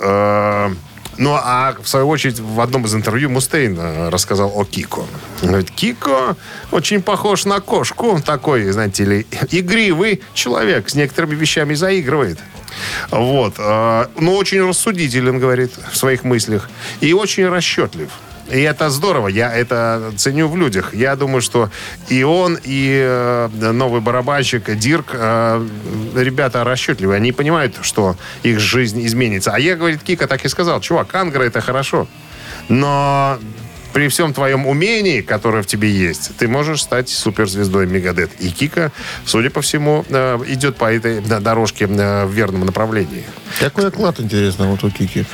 [1.19, 5.01] Ну, а в свою очередь в одном из интервью Мустейн э, рассказал о Кико.
[5.43, 6.37] Он говорит, Кико
[6.73, 8.21] очень похож на кошку.
[8.25, 10.89] Такой, знаете ли, игривый человек.
[10.89, 12.39] С некоторыми вещами заигрывает.
[13.11, 13.55] Вот.
[13.59, 16.69] э, Но очень рассудителен, говорит, в своих мыслях.
[17.01, 18.11] И очень расчетлив.
[18.51, 20.95] И это здорово, я это ценю в людях.
[20.95, 21.71] Я думаю, что
[22.09, 25.67] и он, и э, новый барабанщик Дирк, э,
[26.15, 27.17] ребята расчетливые.
[27.17, 29.53] Они понимают, что их жизнь изменится.
[29.53, 32.07] А я, говорит, Кика так и сказал, чувак, Ангра это хорошо.
[32.69, 33.39] Но
[33.93, 38.31] при всем твоем умении, которое в тебе есть, ты можешь стать суперзвездой Мегадет.
[38.41, 38.93] И Кика,
[39.25, 43.25] судя по всему, э, идет по этой дорожке э, в верном направлении.
[43.59, 45.25] Какой оклад, интересно, вот у Кики?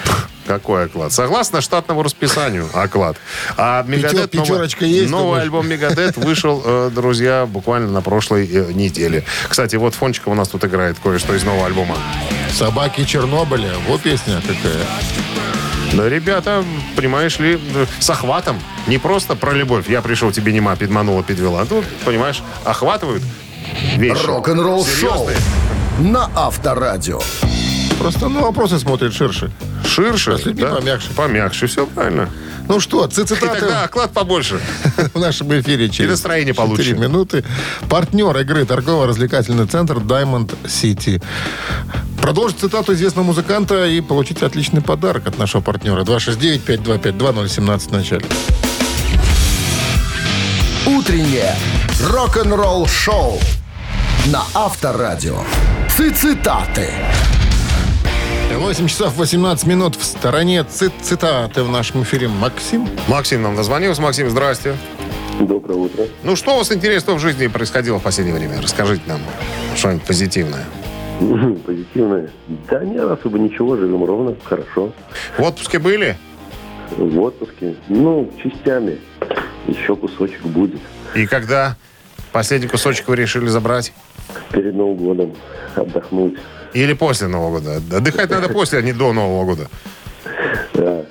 [0.47, 1.13] Какой оклад?
[1.13, 3.17] Согласно штатному расписанию, оклад.
[3.57, 5.43] А Мегадет, Пятё- пятерочка есть, новый думаешь?
[5.45, 9.25] альбом Мегадет вышел, э, друзья, буквально на прошлой э, неделе.
[9.49, 11.97] Кстати, вот фончиком у нас тут играет кое-что из нового альбома.
[12.53, 13.73] Собаки Чернобыля.
[13.89, 14.85] Вот песня какая.
[15.93, 16.65] Да, ребята,
[16.97, 18.59] понимаешь ли, э, с охватом.
[18.87, 19.89] Не просто про любовь.
[19.89, 21.65] Я пришел, тебе нема, подманула, подвела.
[21.67, 23.23] Тут, понимаешь, охватывают
[23.97, 24.25] вещь.
[24.25, 25.31] Рок-н-ролл шоу
[26.01, 27.21] на Авторадио.
[28.03, 29.53] Просто на вопросы смотрит ширше.
[29.87, 30.33] Ширше.
[30.33, 31.09] А с людьми помягче.
[31.15, 32.29] Помягче, все правильно.
[32.69, 34.61] Ну что, И цитаты тогда оклад побольше.
[35.15, 36.95] в нашем эфире через настроение 4 получше.
[36.95, 37.45] минуты.
[37.89, 41.23] Партнер игры торгово-развлекательный центр Diamond City.
[42.21, 46.03] Продолжить цитату известного музыканта и получить отличный подарок от нашего партнера.
[46.03, 48.27] 269-5252-017 в начале.
[50.87, 51.55] Утреннее
[52.11, 53.39] рок-н-ролл шоу
[54.27, 55.45] на Авторадио.
[55.89, 56.91] Цитаты.
[58.59, 62.29] 8 часов 18 минут в стороне цит- цитаты в нашем эфире.
[62.29, 62.87] Максим?
[63.09, 64.03] Максим нам дозвонился.
[64.03, 64.75] Максим, здрасте.
[65.41, 66.05] Доброе утро.
[66.23, 68.61] Ну, что у вас интересного в жизни происходило в последнее время?
[68.63, 69.21] Расскажите нам
[69.77, 70.65] что-нибудь позитивное.
[71.67, 72.31] Позитивное.
[72.71, 74.93] Да нет, особо ничего, живем ровно, хорошо.
[75.39, 76.17] В отпуске были?
[76.97, 77.75] В отпуске.
[77.89, 78.99] Ну, частями.
[79.67, 80.81] Еще кусочек будет.
[81.15, 81.77] И когда
[82.33, 83.93] последний кусочек вы решили забрать?
[84.51, 85.33] Перед Новым годом
[85.77, 86.37] отдохнуть.
[86.75, 87.77] Или после Нового года?
[87.97, 89.69] Отдыхать надо после, а не до Нового года.
[90.75, 91.03] Да.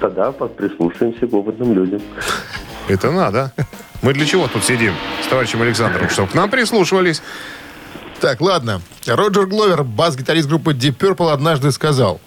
[0.00, 2.02] Тогда прислушаемся к опытным людям.
[2.88, 3.52] Это надо.
[4.02, 6.08] Мы для чего тут сидим с товарищем Александром?
[6.08, 7.22] Чтобы к нам прислушивались.
[8.20, 8.80] Так, ладно.
[9.06, 12.20] Роджер Гловер, бас-гитарист группы Deep Purple, однажды сказал,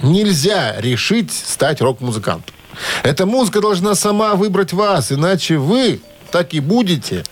[0.00, 2.54] нельзя решить стать рок-музыкантом.
[3.02, 7.24] Эта музыка должна сама выбрать вас, иначе вы так и будете.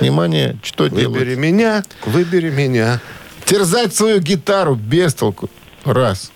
[0.00, 1.38] Внимание, что Выбери делать?
[1.38, 3.00] меня, выбери меня.
[3.48, 5.48] Терзать свою гитару без толку.
[5.86, 6.32] Раз.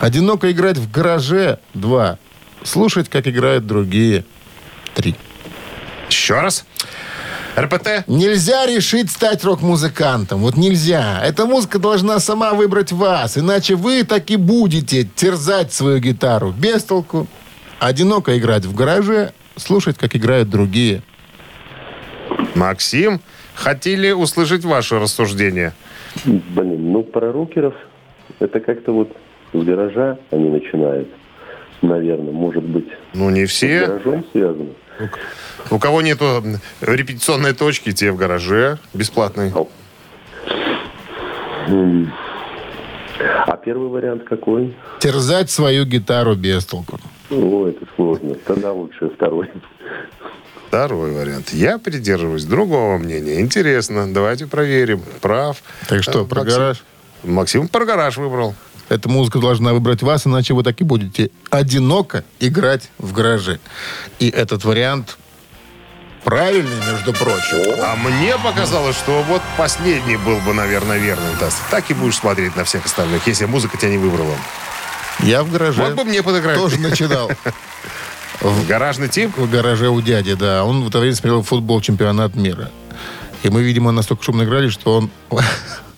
[0.00, 1.60] Одиноко играть в гараже.
[1.74, 2.18] Два.
[2.64, 4.24] Слушать, как играют другие.
[4.96, 5.14] Три.
[6.08, 6.64] Еще раз.
[7.56, 8.08] РПТ.
[8.08, 10.40] Нельзя решить стать рок-музыкантом.
[10.40, 11.20] Вот нельзя.
[11.22, 13.38] Эта музыка должна сама выбрать вас.
[13.38, 17.28] Иначе вы так и будете терзать свою гитару без толку.
[17.78, 21.04] Одиноко играть в гараже, слушать, как играют другие.
[22.56, 23.20] Максим,
[23.54, 25.74] хотели услышать ваше рассуждение.
[26.24, 27.74] Блин, ну про рокеров
[28.38, 29.16] это как-то вот
[29.52, 31.08] с гаража они начинают.
[31.82, 33.86] Наверное, может быть, Ну, не с все.
[33.86, 34.70] гаражом связано.
[35.70, 36.42] У кого нету
[36.82, 39.50] репетиционной точки, те в гараже бесплатной.
[41.68, 42.12] М.
[43.46, 44.74] А первый вариант какой?
[44.98, 46.98] Терзать свою гитару без толку.
[47.30, 48.34] О, это сложно.
[48.46, 49.48] Тогда лучше второй.
[50.70, 51.52] Второй вариант.
[51.52, 53.40] Я придерживаюсь другого мнения.
[53.40, 54.06] Интересно.
[54.14, 55.02] Давайте проверим.
[55.20, 55.56] Прав.
[55.88, 56.82] Так что, Э, про Максим- гараж?
[57.24, 58.54] Максим про гараж выбрал.
[58.88, 63.58] Эта музыка должна выбрать вас, иначе вы так и будете одиноко играть в гараже.
[64.20, 65.18] И этот вариант
[66.22, 67.74] правильный, между прочим.
[67.82, 71.36] А мне показалось, что вот последний был бы, наверное, верным.
[71.40, 71.56] Тас.
[71.72, 74.36] Так и будешь смотреть на всех остальных, если музыка тебя не выбрала.
[75.18, 76.56] Я в гараже Вот бы мне подыграть.
[76.56, 77.28] тоже начинал.
[78.68, 79.36] Гаражный тип?
[79.36, 80.64] в гараже у дяди, да.
[80.64, 82.70] Он в это время смотрел футбол чемпионат мира.
[83.42, 85.10] И мы, видимо, настолько шумно играли, что он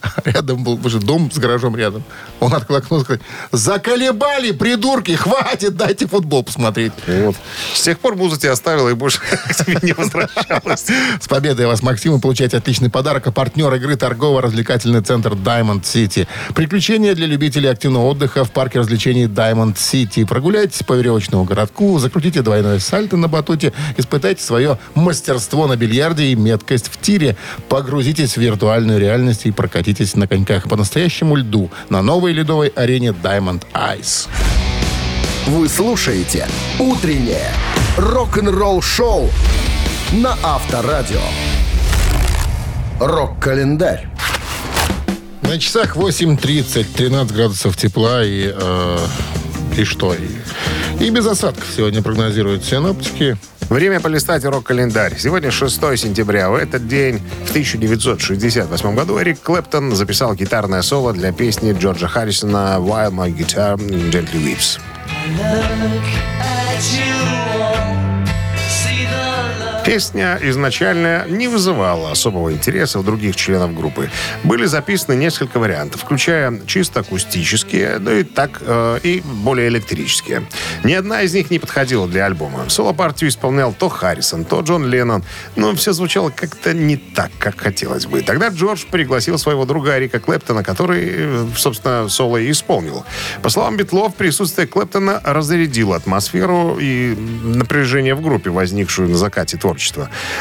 [0.25, 2.03] рядом был уже дом с гаражом рядом.
[2.41, 6.93] Он открыл окно и сказал, заколебали, придурки, хватит, дайте футбол посмотреть.
[7.07, 7.37] Вот.
[7.75, 10.87] С тех пор музыка тебя оставила и больше к тебе не возвращалась.
[11.21, 13.27] С победой вас, Максим, вы получаете отличный подарок.
[13.27, 16.27] А партнер игры торгово-развлекательный центр Diamond City.
[16.55, 20.27] Приключения для любителей активного отдыха в парке развлечений Diamond City.
[20.27, 26.35] Прогуляйтесь по веревочному городку, закрутите двойное сальто на батуте, испытайте свое мастерство на бильярде и
[26.35, 27.37] меткость в тире.
[27.69, 33.09] Погрузитесь в виртуальную реальность и прокатитесь на коньках по настоящему льду на новой ледовой арене
[33.09, 34.29] Diamond Ice.
[35.47, 36.47] Вы слушаете
[36.79, 37.51] «Утреннее
[37.97, 39.29] рок-н-ролл-шоу»
[40.13, 41.21] на Авторадио.
[43.01, 44.09] Рок-календарь.
[45.43, 48.99] На часах 8.30, 13 градусов тепла и, э,
[49.77, 50.15] и что?
[51.01, 53.37] И без осадков сегодня прогнозируют синоптики.
[53.73, 55.15] Время полистать рок-календарь.
[55.19, 56.51] Сегодня 6 сентября.
[56.51, 62.77] В этот день, в 1968 году, Эрик Клэптон записал гитарное соло для песни Джорджа Харрисона
[62.79, 64.79] «While My Guitar Gently Weeps».
[69.93, 74.09] Песня изначально не вызывала особого интереса у других членов группы.
[74.43, 80.49] Были записаны несколько вариантов, включая чисто акустические, ну и так, э, и более электрические.
[80.83, 82.71] Ни одна из них не подходила для альбома.
[82.71, 85.25] Соло-партию исполнял то Харрисон, то Джон Леннон,
[85.57, 88.23] но все звучало как-то не так, как хотелось бы.
[88.23, 93.05] Тогда Джордж пригласил своего друга Рика Клэптона, который, э, собственно, соло и исполнил.
[93.43, 99.82] По словам Битлов, присутствие Клэптона разрядило атмосферу и напряжение в группе, возникшую на закате творчества.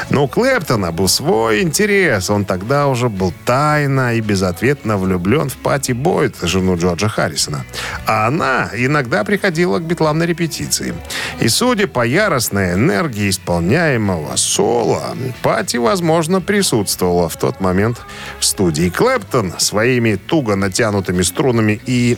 [0.10, 2.30] Но у Клэптона был свой интерес.
[2.30, 7.66] Он тогда уже был тайно и безответно влюблен в Пати Бойд, жену Джорджа Харрисона.
[8.06, 10.94] А она иногда приходила к Битлам на репетиции.
[11.40, 18.02] И судя по яростной энергии исполняемого соло, Пати, возможно, присутствовала в тот момент
[18.40, 18.90] в студии.
[18.90, 22.18] Клэптон своими туго натянутыми струнами и,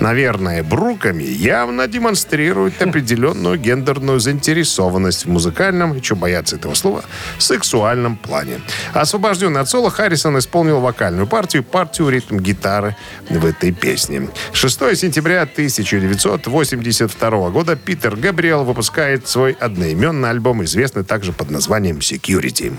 [0.00, 7.04] наверное, бруками явно демонстрирует определенную гендерную заинтересованность в музыкальном, и что бояться этого слова,
[7.38, 8.60] сексуальном плане.
[8.92, 12.96] Освобожденный от соло, Харрисон исполнил вокальную партию, партию ритм-гитары
[13.30, 14.28] в этой песне.
[14.52, 22.72] 6 сентября 1982 года Питер Габриэл выпускает свой одноименный альбом, известный также под названием «Security».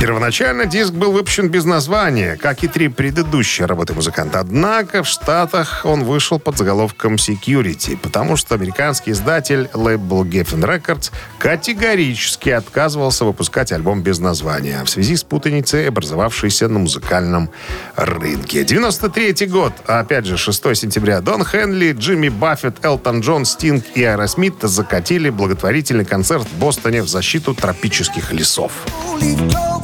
[0.00, 4.40] Первоначально диск был выпущен без названия, как и три предыдущие работы музыканта.
[4.40, 11.10] Однако в Штатах он вышел под заголовком Security, потому что американский издатель лейбл Geffen Records
[11.38, 17.50] категорически отказывался выпускать альбом без названия в связи с путаницей, образовавшейся на музыкальном
[17.96, 18.64] рынке.
[18.64, 24.54] 93 год, опять же 6 сентября, Дон Хенли, Джимми Баффет, Элтон Джон, Стинг и Аэросмит
[24.62, 28.72] закатили благотворительный концерт в Бостоне в защиту тропических лесов.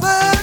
[0.03, 0.40] over.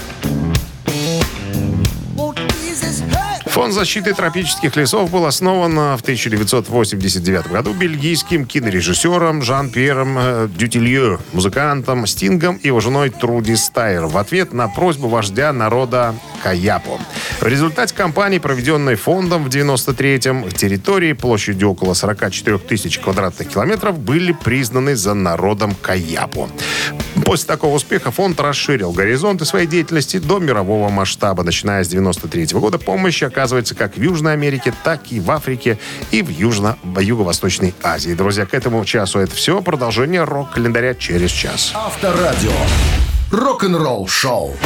[3.59, 12.07] Фонд защиты тропических лесов был основан в 1989 году бельгийским кинорежиссером Жан-Пьером э, Дютилье, музыкантом
[12.07, 17.01] Стингом и его женой Труди Стайер в ответ на просьбу вождя народа Каяпо.
[17.41, 24.31] В результате кампании, проведенной фондом в 93-м, территории площадью около 44 тысяч квадратных километров были
[24.31, 26.49] признаны за народом Каяпо.
[27.25, 31.43] После такого успеха фонд расширил горизонты своей деятельности до мирового масштаба.
[31.43, 35.79] Начиная с 93 года помощь оказывается как в Южной Америке, так и в Африке
[36.11, 38.15] и в Юго-Восточной Азии.
[38.15, 39.61] Друзья, к этому часу это все.
[39.63, 41.73] Продолжение рок-календаря через час.
[41.75, 42.53] Авторадио.
[43.31, 44.57] Рок-н-ролл шоу.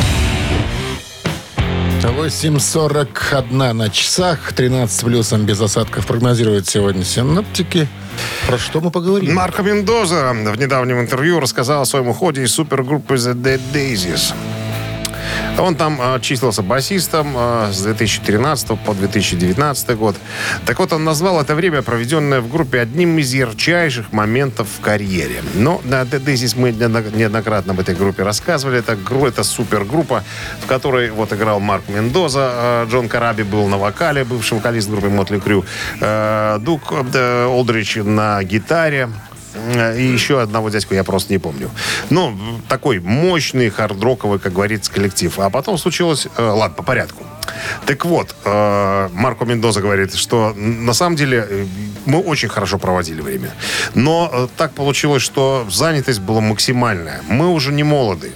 [2.03, 7.89] 8.41 на часах, 13 плюсом без осадков прогнозируют сегодня синоптики.
[8.47, 9.35] Про что мы поговорим?
[9.35, 14.35] Марко Мендоза в недавнем интервью рассказал о своем уходе из супергруппы The Dead Daisies.
[15.59, 20.17] Он там э, числился басистом э, с 2013 по 2019 год.
[20.67, 25.43] Так вот, он назвал это время, проведенное в группе, одним из ярчайших моментов в карьере.
[25.55, 28.79] Но The Daisies мы неоднократно об этой группе рассказывали.
[28.79, 30.25] Это, это супергруппа,
[30.63, 35.39] в которой вот играл Марк Мендоза, Джон Караби был на вокале, бывший вокалист группы Мотли
[35.39, 35.65] Крю,
[36.01, 39.09] э, Дук э, Олдрич на гитаре,
[39.97, 41.71] и еще одного дядьку я просто не помню.
[42.11, 42.37] Ну,
[42.69, 45.39] такой мощный, хардроковый, как говорится, коллектив.
[45.39, 46.27] А потом случилось...
[46.37, 47.25] э, ладно, по порядку.
[47.87, 51.67] Так вот, э, Марко Мендоза говорит, что на самом деле э,
[52.07, 53.51] мы очень хорошо проводили время.
[53.95, 57.21] Но э, так получилось, что занятость была максимальная.
[57.29, 58.33] Мы уже не молоды.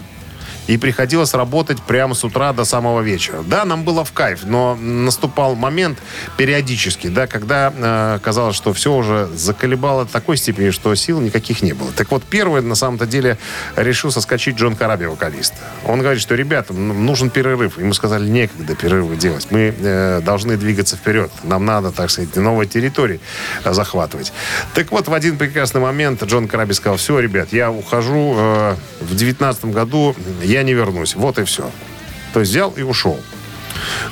[0.66, 3.42] И приходилось работать прямо с утра до самого вечера.
[3.46, 5.98] Да, нам было в кайф, но наступал момент
[6.36, 11.62] периодически, да, когда э, казалось, что все уже заколебало до такой степени, что сил никаких
[11.62, 11.92] не было.
[11.92, 13.38] Так вот, первый, на самом-то деле,
[13.76, 15.54] решил соскочить Джон Караби, вокалист.
[15.84, 17.76] Он говорит, что, ребята, нужен перерыв.
[17.76, 19.46] Мы сказали, некогда перерывы делать.
[19.50, 21.30] Мы э, должны двигаться вперед.
[21.44, 23.20] Нам надо, так сказать, новые территории
[23.64, 24.32] э, захватывать.
[24.74, 29.14] Так вот, в один прекрасный момент Джон Караби сказал, все, ребят, я ухожу э, в
[29.14, 31.14] девятнадцатом году, я не вернусь.
[31.14, 31.70] Вот и все.
[32.32, 33.18] То есть взял и ушел.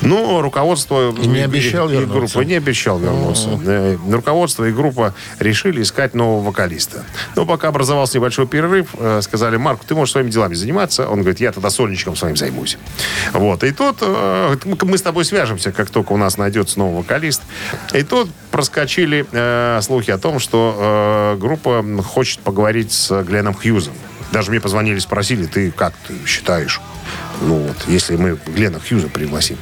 [0.02, 1.12] Ну, руководство...
[1.12, 2.18] И не обещал и вернуться.
[2.18, 3.58] группа не обещал вернуться.
[3.64, 7.04] Э, Руководство и группа решили искать нового вокалиста.
[7.36, 11.08] Но пока образовался небольшой перерыв, э, сказали, Марк, ты можешь своими делами заниматься.
[11.08, 12.78] Он говорит, я тогда сольничком своим займусь.
[13.32, 13.64] Вот.
[13.64, 17.42] И тут э, мы с тобой свяжемся, как только у нас найдется новый вокалист.
[17.92, 19.26] И тут проскочили
[19.80, 23.94] слухи о том, что группа хочет поговорить с Гленном Хьюзом.
[24.32, 26.80] Даже мне позвонили, спросили, ты как ты считаешь?
[27.40, 29.56] Ну вот, если мы Глена Хьюза пригласим.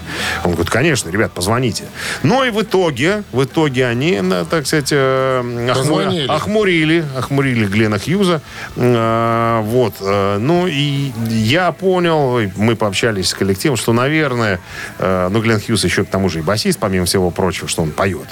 [0.44, 1.84] Он говорит, конечно, ребят, позвоните.
[2.22, 6.28] Но и в итоге, в итоге они, на, так сказать, э, охму- Позвонили.
[6.28, 8.42] охмурили, охмурили Глена Хьюза.
[8.76, 9.94] Э, вот.
[10.00, 14.60] э, ну и я понял, мы пообщались с коллективом, что, наверное,
[14.98, 17.90] э, ну, Глен Хьюз еще к тому же и басист, помимо всего прочего, что он
[17.90, 18.28] поет.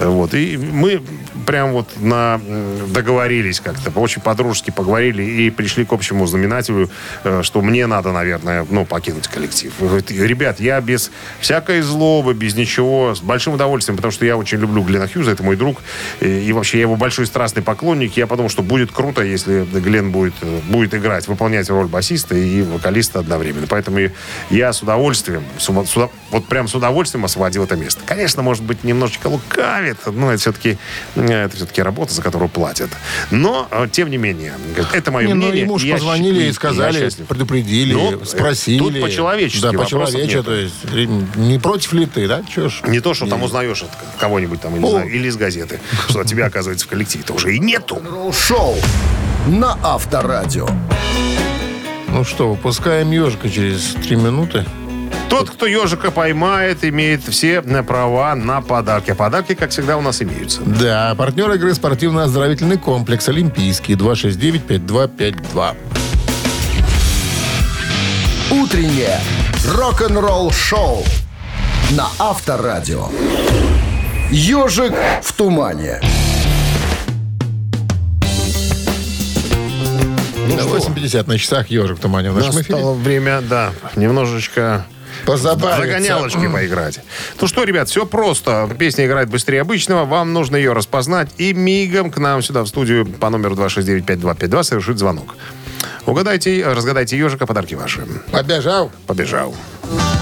[0.00, 0.34] Э, Вот.
[0.34, 1.02] И мы
[1.46, 6.90] прям вот на, м, договорились как-то, очень по-дружески поговорили и пришли к общему знаменателю,
[7.24, 9.72] э, что мне надо, наверное, ну, покинуть коллектив.
[10.08, 14.82] Ребят, я без всякой злобы, без ничего, с большим удовольствием, потому что я очень люблю
[14.82, 15.82] Глена Хьюза, это мой друг,
[16.20, 18.16] и, вообще я его большой страстный поклонник.
[18.16, 22.62] Я подумал, что будет круто, если Глен будет, э, будет играть, выполнять роль басиста и
[22.62, 23.66] вокалиста одновременно.
[23.68, 23.98] Поэтому
[24.50, 25.96] я с удовольствием, с с
[26.30, 28.00] вот прям с удовольствием освободил это место.
[28.06, 30.78] Конечно, может быть, немножечко лукавит, но это все-таки,
[31.16, 32.90] это все-таки работа, за которую платят.
[33.30, 34.54] Но, э, тем не менее,
[34.92, 35.62] это мое Не, ну, мнение.
[35.62, 38.78] ему же позвонили и сказали, предупредили, Ну, спросили.
[38.78, 40.42] тут по-человечески Да, по-человечески.
[40.42, 40.74] То есть
[41.36, 42.42] не против ли ты, да?
[42.52, 42.82] Чё ж?
[42.86, 44.90] Не то, что там узнаешь от кого-нибудь там, я не О.
[44.90, 48.02] знаю, или из газеты, что тебя, оказывается, в коллективе-то уже и нету.
[48.32, 48.76] Шоу
[49.46, 50.68] на Авторадио.
[52.08, 54.64] Ну что, выпускаем ежика через три минуты.
[55.28, 59.10] Тот, кто ежика поймает, имеет все э, права на подарки.
[59.10, 60.60] А подарки, как всегда, у нас имеются.
[60.62, 65.76] Да, партнер игры спортивно-оздоровительный комплекс «Олимпийский» 269-5252.
[68.50, 69.20] Утреннее
[69.74, 71.04] рок-н-ролл шоу
[71.90, 73.08] на Авторадио.
[74.30, 76.00] Ежик в тумане.
[80.48, 82.76] 8.50 на часах «Ежик в тумане» в нашем эфире.
[82.76, 84.86] Настало время, да, немножечко
[85.24, 85.82] Позабавиться.
[85.82, 87.00] Загонялочки поиграть.
[87.40, 88.68] Ну что, ребят, все просто.
[88.78, 90.04] Песня играет быстрее обычного.
[90.04, 94.98] Вам нужно ее распознать и мигом к нам сюда в студию по номеру 269-5252 совершить
[94.98, 95.34] звонок.
[96.06, 98.06] Угадайте, разгадайте ежика, подарки ваши.
[98.30, 98.92] Побежал.
[99.06, 99.54] Побежал.
[99.82, 100.15] Feeling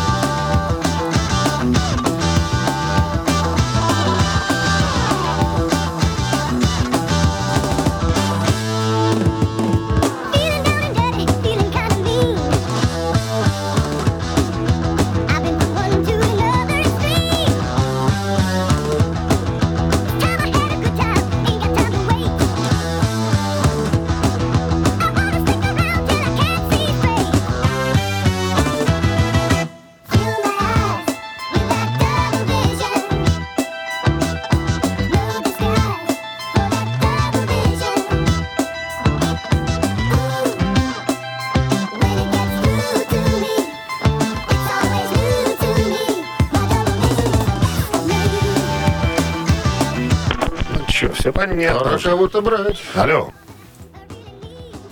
[51.49, 51.81] понятно.
[51.85, 52.83] Пора кого-то брать.
[52.95, 53.31] Алло.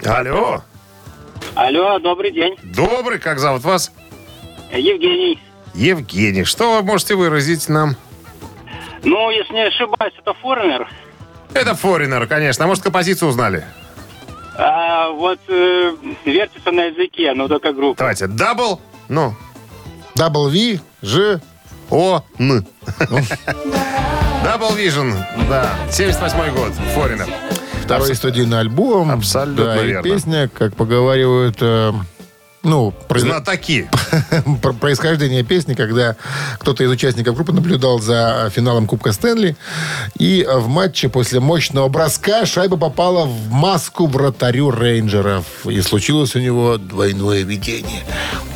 [0.05, 0.63] Алло.
[1.55, 2.57] Алло, добрый день.
[2.63, 3.93] Добрый, как зовут вас?
[4.73, 5.39] Евгений.
[5.75, 6.45] Евгений.
[6.45, 7.97] Что вы можете выразить нам?
[9.05, 10.89] Ну, если не ошибаюсь, это Foreigner.
[11.55, 12.65] Это Foreigner, конечно.
[12.65, 13.65] А может, композицию узнали?
[14.57, 15.93] А вот э,
[16.25, 17.99] вертится на языке, ну только группа.
[17.99, 18.27] Давайте.
[18.27, 18.81] Double.
[19.09, 19.35] Ну.
[20.14, 21.41] Double Vision.
[21.93, 22.66] О, Н.
[24.45, 25.14] Double Vision,
[25.51, 25.70] да.
[25.90, 26.72] 78 год.
[26.95, 27.26] Форинер.
[27.84, 29.11] Второй студийный альбом.
[29.11, 30.03] Абсолютно да, и верно.
[30.03, 31.93] песня, как поговаривают, э,
[32.62, 33.90] ну, произ- Знатоки.
[34.62, 36.16] про происхождение песни, когда
[36.59, 39.55] кто-то из участников группы наблюдал за финалом Кубка Стэнли,
[40.18, 46.38] и в матче после мощного броска шайба попала в маску вратарю рейнджеров, и случилось у
[46.40, 48.01] него двойное видение.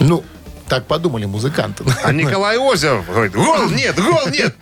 [0.00, 0.24] Ну,
[0.68, 1.84] так подумали музыканты.
[2.02, 4.54] А Николай Озеров говорит, гол нет, гол нет.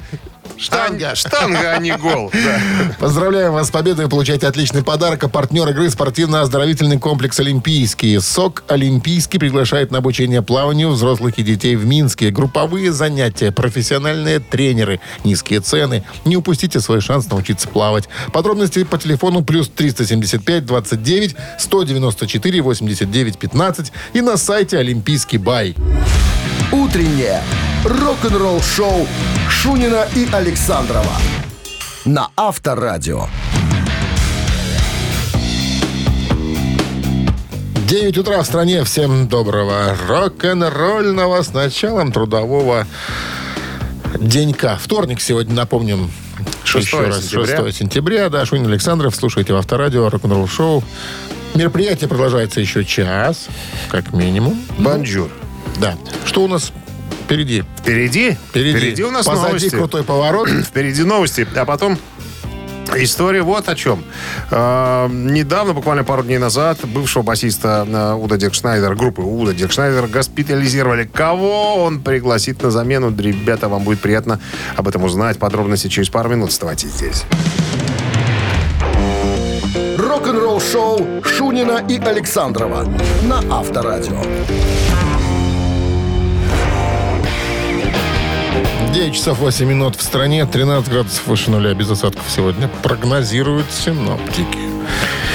[0.59, 1.15] Штанга.
[1.15, 2.31] Штанга, а не гол.
[2.45, 2.61] Да.
[2.99, 4.09] Поздравляем вас с победой.
[4.09, 5.25] Получайте отличный подарок.
[5.25, 8.19] А партнер игры спортивно-оздоровительный комплекс «Олимпийский».
[8.19, 12.31] СОК «Олимпийский» приглашает на обучение плаванию взрослых и детей в Минске.
[12.31, 16.05] Групповые занятия, профессиональные тренеры, низкие цены.
[16.25, 18.09] Не упустите свой шанс научиться плавать.
[18.33, 25.75] Подробности по телефону плюс 375 29 194 89 15 и на сайте «Олимпийский бай».
[26.73, 27.43] Утреннее
[27.85, 29.07] рок-н-ролл-шоу
[29.49, 31.13] Шунина и Александрова
[32.05, 33.27] на Авторадио.
[37.87, 38.83] 9 утра в стране.
[38.85, 42.87] Всем доброго рок-н-ролльного с началом трудового
[44.19, 44.79] денька.
[44.81, 46.11] Вторник сегодня, напомним,
[46.65, 47.57] 6 еще раз, сентября.
[47.59, 48.29] 6 сентября.
[48.31, 49.15] Да, Шунин Александров.
[49.15, 50.83] Слушайте в Авторадио рок-н-ролл шоу.
[51.55, 53.47] Мероприятие продолжается еще час,
[53.91, 54.61] как минимум.
[54.79, 55.31] Бонжур.
[55.79, 55.97] Да.
[56.25, 56.73] Что у нас
[57.25, 57.65] впереди?
[57.79, 58.37] Впереди?
[58.51, 59.03] Впереди.
[59.03, 59.71] у нас Позади новости.
[59.71, 60.49] крутой поворот.
[60.67, 61.99] Впереди новости, а потом
[62.97, 64.05] история вот о чем.
[64.51, 71.05] Э, недавно, буквально пару дней назад, бывшего басиста э, Удо Диркшнайдер, группы Удо Диркшнайдер, госпитализировали.
[71.05, 73.15] Кого он пригласит на замену?
[73.17, 74.41] Ребята, вам будет приятно
[74.77, 75.39] об этом узнать.
[75.39, 76.51] Подробности через пару минут.
[76.51, 77.25] Оставайтесь здесь.
[79.99, 82.87] Рок-н-ролл-шоу Шунина и Александрова
[83.23, 84.23] на Авторадио.
[88.95, 94.59] 9 часов 8 минут в стране, 13 градусов выше нуля без осадков сегодня прогнозируют синоптики.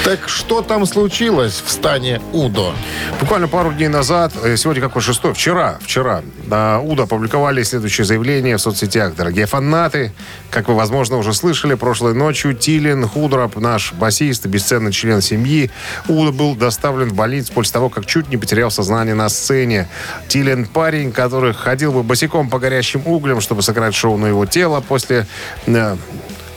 [0.04, 2.72] Так что там случилось в стане Удо?
[3.20, 8.56] Буквально пару дней назад, э, сегодня какой шестой, вчера, вчера, на УДА опубликовали следующее заявление
[8.56, 9.14] в соцсетях.
[9.14, 10.12] Дорогие фанаты,
[10.50, 15.70] как вы, возможно, уже слышали, прошлой ночью Тилин Худроп, наш басист бесценный член семьи,
[16.08, 19.86] Уда был доставлен в больницу после того, как чуть не потерял сознание на сцене.
[20.28, 24.80] Тилин парень, который ходил бы босиком по горящим углям, чтобы сыграть шоу на его тело
[24.80, 25.26] после
[25.66, 25.96] э,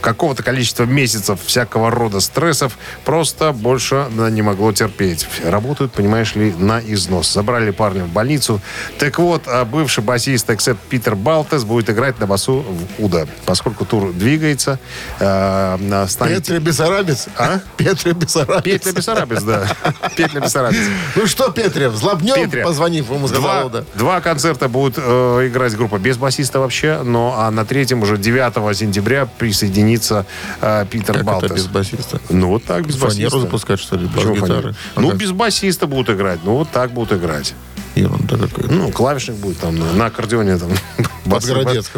[0.03, 5.27] какого-то количества месяцев всякого рода стрессов просто больше не могло терпеть.
[5.43, 7.31] Работают, понимаешь ли, на износ.
[7.33, 8.61] Забрали парня в больницу.
[8.99, 12.65] Так вот, а бывший басист Эксепт Питер Балтес будет играть на басу
[12.97, 13.25] в Уда.
[13.45, 14.77] Поскольку тур двигается,
[15.19, 16.39] э, станет...
[16.39, 17.27] Петре Бессарабец?
[17.37, 17.59] А?
[17.77, 18.63] Петре Бессарабец.
[18.63, 19.67] Петля Бессарабец, да.
[20.17, 20.81] Петля Бессарабец.
[21.15, 22.63] Ну что, Петре, взлобнем, Петре.
[22.63, 23.85] позвонив ему, сказал, Два, да.
[23.95, 28.77] два концерта будут э, играть группа без басиста вообще, но а на третьем уже 9
[28.77, 29.92] сентября присоединится
[30.61, 31.51] э, Питер Как Балтес.
[31.51, 32.19] это без басиста?
[32.29, 33.39] Ну, вот так, без Фанеру басиста.
[33.39, 34.75] запускать, что ли, бас-гитары?
[34.95, 36.39] Ну, без басиста будут играть.
[36.43, 37.53] Ну, вот так будут играть.
[37.95, 38.67] Ерунда какая.
[38.71, 40.69] Ну, клавишник будет там на, аккордеоне там
[41.25, 41.53] басы,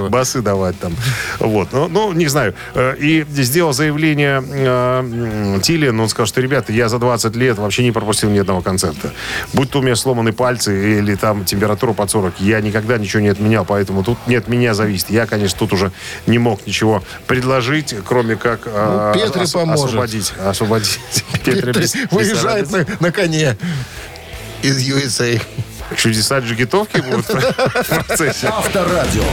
[0.10, 0.94] басы давать там.
[1.40, 1.70] Вот.
[1.72, 2.54] Ну, ну, не знаю.
[2.74, 7.84] Э, И сделал заявление э, Тилин, он сказал, что, ребята, я за 20 лет вообще
[7.84, 9.14] не пропустил ни одного концерта.
[9.54, 13.30] Будь то у меня сломаны пальцы или там температура под 40, я никогда ничего не
[13.30, 15.10] отменял, поэтому тут не от меня зависит.
[15.10, 15.92] Я, конечно, тут уже
[16.28, 19.86] не мог ничего предложить, кроме как э, Ну, Петре поможет.
[19.86, 20.34] освободить.
[20.46, 21.00] Освободить.
[21.46, 23.56] Петре без- без Выезжает на, на коне
[24.62, 25.42] из USA.
[25.96, 28.48] Чудеса джигитовки будут в процессе.
[28.48, 29.24] Авторадио.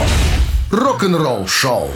[0.71, 1.91] Рок-н-ролл шоу.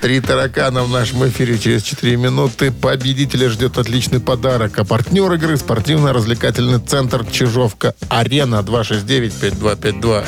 [0.00, 2.70] Три таракана в нашем эфире через 4 минуты.
[2.70, 4.78] Победителя ждет отличный подарок.
[4.78, 10.26] А партнер игры спортивно-развлекательный центр Чижовка-Арена 269-5252.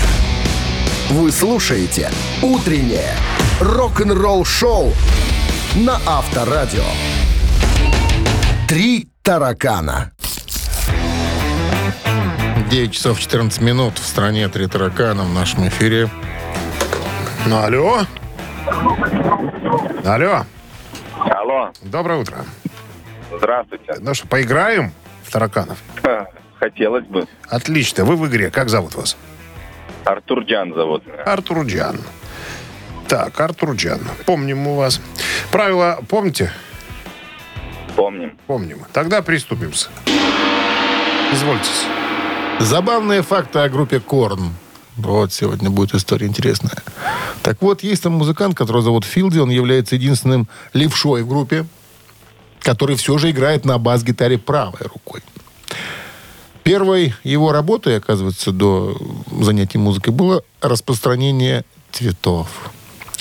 [1.11, 2.11] Вы слушаете
[2.43, 3.15] «Утреннее
[3.61, 4.95] рок-н-ролл-шоу»
[5.77, 6.85] на Авторадио.
[8.67, 10.13] Три таракана.
[12.71, 13.99] 9 часов 14 минут.
[13.99, 16.09] В стране три таракана в нашем эфире.
[17.47, 18.01] Ну, алло.
[20.05, 20.45] Алло.
[21.31, 22.45] Алло, Доброе утро.
[23.37, 23.95] здравствуйте.
[24.01, 24.93] Ну что, поиграем
[25.25, 25.79] в тараканов?
[26.59, 27.27] Хотелось бы.
[27.49, 28.05] Отлично.
[28.05, 28.51] Вы в игре.
[28.51, 29.17] Как зовут вас?
[30.05, 31.05] Артур Джан зовут.
[31.25, 32.01] Артур Джан.
[33.09, 34.01] Так, Артур Джан.
[34.25, 35.01] Помним мы вас.
[35.51, 36.51] Правила помните?
[37.95, 38.37] Помним.
[38.47, 38.81] Помним.
[38.93, 39.73] Тогда приступим.
[41.33, 41.71] Извольте.
[42.61, 44.55] Забавные факты о группе Корн.
[44.97, 46.83] Вот сегодня будет история интересная.
[47.43, 49.39] Так вот, есть там музыкант, которого зовут Филди.
[49.39, 51.67] Он является единственным левшой в группе,
[52.61, 55.23] который все же играет на бас-гитаре правой рукой.
[56.65, 58.97] Первой его работой, оказывается, до
[59.41, 62.49] занятий музыкой было распространение цветов.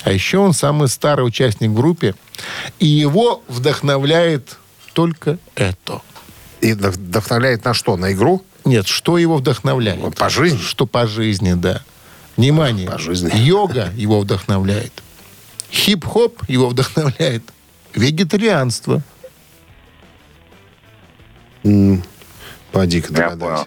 [0.02, 2.14] А еще он самый старый участник в группе,
[2.80, 4.56] и его вдохновляет
[4.94, 6.00] только это.
[6.60, 7.96] И вдох- вдохновляет на что?
[7.96, 8.42] На игру?
[8.66, 10.16] Нет, что его вдохновляет?
[10.16, 10.58] По жизни?
[10.58, 11.82] Что по жизни, да.
[12.36, 12.90] Внимание.
[12.90, 13.30] По жизни.
[13.34, 14.92] Йога его вдохновляет.
[15.70, 17.44] Хип-хоп его вдохновляет.
[17.94, 19.02] Вегетарианство.
[22.72, 23.66] Поди-ка Я догадайся.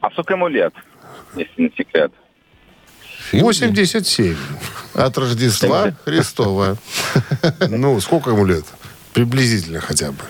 [0.00, 0.72] А сколько ему лет,
[1.36, 2.12] если не секрет?
[3.32, 4.36] 87.
[4.94, 6.78] От Рождества Христова.
[7.68, 8.64] Ну, сколько ему лет?
[9.12, 10.22] Приблизительно хотя бы.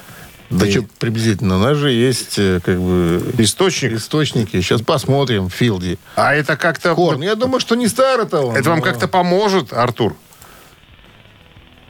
[0.51, 1.57] Да И- что приблизительно.
[1.57, 3.93] У нас же есть э, как бы Источник.
[3.93, 4.61] источники.
[4.61, 5.49] Сейчас посмотрим.
[5.51, 5.99] Филди.
[6.15, 6.95] А это как-то...
[6.95, 7.21] Корн.
[7.23, 8.57] Я думаю, что не старый-то он.
[8.57, 10.15] Это вам но- как-то поможет, Артур?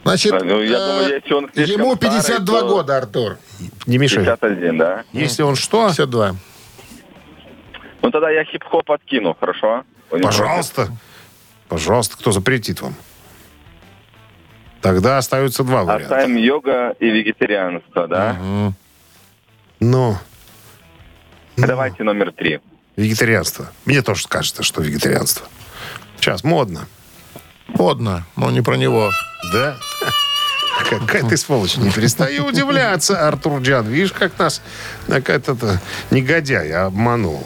[0.05, 3.39] Значит, Ну, я э, думаю, если он ему старый, 52 то- года, Артур.
[3.87, 4.25] Не мешай.
[4.25, 5.05] 51, да?
[5.13, 6.37] Если он что, 52.
[8.03, 9.83] Ну тогда я хип-хоп откину, хорошо?
[10.09, 10.89] Пожалуйста.
[11.69, 12.95] Пожалуйста, кто запретит вам?
[14.87, 16.15] Тогда остаются два варианта.
[16.15, 18.37] Оставим йога и вегетарианство, да?
[19.81, 20.21] Но
[21.57, 22.61] Давайте номер три.
[22.95, 23.73] вегетарианство.
[23.85, 25.49] Мне тоже кажется, что вегетарианство.
[26.21, 26.87] Сейчас модно.
[27.67, 29.11] Модно, но не про него.
[29.53, 29.77] Да?
[30.89, 31.77] Какая ты сволочь.
[31.79, 33.89] Не перестаю удивляться, Артур Джан.
[33.89, 34.63] Видишь, как нас
[35.09, 35.81] какая-то
[36.13, 37.45] негодяй обманул.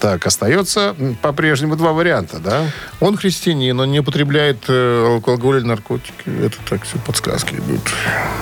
[0.00, 2.70] Так, остается по-прежнему два варианта, да?
[3.00, 6.28] Он христианин, он не употребляет э, алкоголь или наркотики.
[6.44, 7.80] Это так все подсказки идут.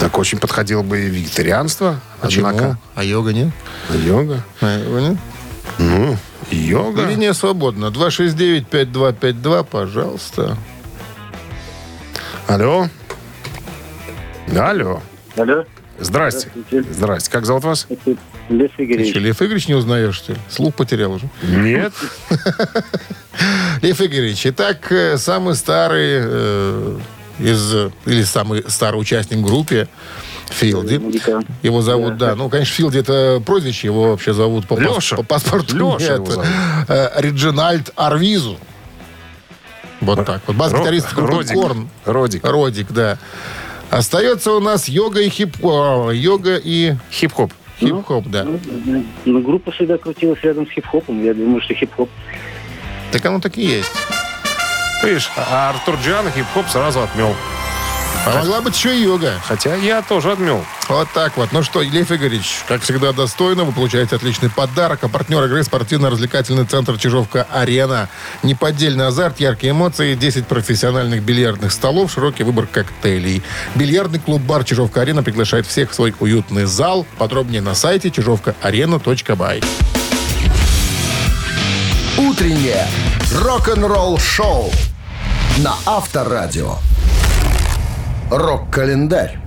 [0.00, 2.00] Так очень подходило бы и вегетарианство.
[2.20, 2.76] Однако, Почему?
[2.96, 3.48] А йога нет?
[3.92, 4.42] йога.
[4.60, 5.16] А йога нет?
[5.78, 6.16] Ну,
[6.50, 7.06] йога.
[7.06, 7.86] Линия свободна.
[7.86, 10.56] 269-5252, пожалуйста.
[12.48, 12.88] Алло.
[14.56, 15.00] Алло.
[15.36, 15.64] Алло,
[15.98, 16.48] Здрасте.
[16.90, 17.30] Здрасте.
[17.30, 17.86] Как зовут вас?
[18.48, 19.10] Лев Ты Игоревич.
[19.10, 20.38] что, Лев Игоревич не узнаешь, что ли?
[20.50, 21.28] Слух потерял уже.
[21.42, 21.92] Нет.
[23.82, 26.98] Лев Игоревич, итак, э, самый старый э,
[27.38, 27.74] из,
[28.06, 29.88] или самый старый участник в группе
[30.50, 30.94] Филди.
[31.62, 32.34] Его зовут, да.
[32.34, 35.16] Ну, конечно, Филди это прозвище, его вообще зовут по, Леша.
[35.16, 35.74] по паспорту.
[35.76, 36.16] Леша нет.
[36.16, 36.46] его зовут.
[36.88, 38.58] Э, Реджинальд Арвизу.
[40.00, 40.56] Вот так вот.
[40.56, 41.54] Бас-гитарист Ро- группы Родик.
[41.54, 41.88] Korn.
[42.04, 42.44] Родик.
[42.44, 43.18] Родик, да.
[43.90, 47.52] Остается у нас йога и хип о, йога и Хип-хоп.
[47.80, 48.44] хип-хоп, да.
[48.44, 51.22] Ну, ну, группа всегда крутилась рядом с хип-хопом.
[51.22, 52.08] Я думаю, что хип-хоп.
[53.12, 53.92] Так оно так и есть.
[55.04, 57.34] Видишь, а Артур Джан хип-хоп сразу отмел.
[58.26, 59.34] А могла быть еще и йога.
[59.46, 60.64] Хотя я тоже отмел.
[60.88, 61.52] Вот так вот.
[61.52, 65.00] Ну что, Лев Игоревич, как всегда достойно, вы получаете отличный подарок.
[65.02, 68.08] А партнер игры спортивно-развлекательный центр Чижовка-Арена.
[68.42, 73.42] Неподдельный азарт, яркие эмоции, 10 профессиональных бильярдных столов, широкий выбор коктейлей.
[73.74, 77.06] Бильярдный клуб-бар Чижовка-Арена приглашает всех в свой уютный зал.
[77.18, 79.62] Подробнее на сайте чижовкаарена.бай.
[82.16, 82.86] Утреннее
[83.32, 84.70] рок-н-ролл-шоу
[85.58, 86.78] на Авторадио.
[88.36, 89.38] Рок-календарь.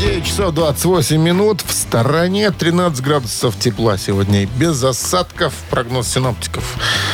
[0.00, 1.62] 9 часов 28 минут.
[1.64, 4.48] В стороне 13 градусов тепла сегодня.
[4.58, 5.54] Без осадков.
[5.70, 6.64] Прогноз синоптиков.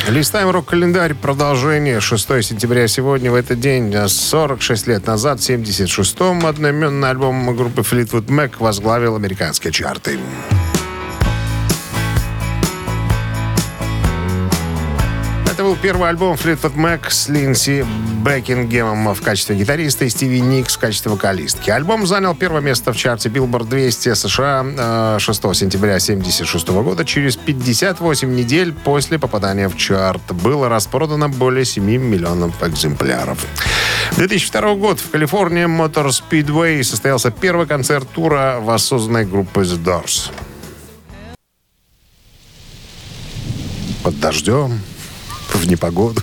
[0.09, 1.13] Листаем рок-календарь.
[1.13, 1.99] Продолжение.
[1.99, 3.31] 6 сентября сегодня.
[3.31, 9.15] В этот день, а 46 лет назад, в 76-м, одноименный альбом группы Fleetwood Mac возглавил
[9.15, 10.17] американские чарты.
[15.63, 17.85] Это был первый альбом Fleetwood Mac с Линси
[18.25, 21.69] Бекингемом в качестве гитариста и Стиви Никс в качестве вокалистки.
[21.69, 27.05] Альбом занял первое место в чарте Billboard 200 США э, 6 сентября 1976 года.
[27.05, 33.47] Через 58 недель после попадания в чарт было распродано более 7 миллионов экземпляров.
[34.17, 40.29] 2002 год в Калифорнии Motor Speedway состоялся первый концерт тура воссозданной группы The Doors.
[44.03, 44.81] Под дождем,
[45.53, 46.21] в непогоду.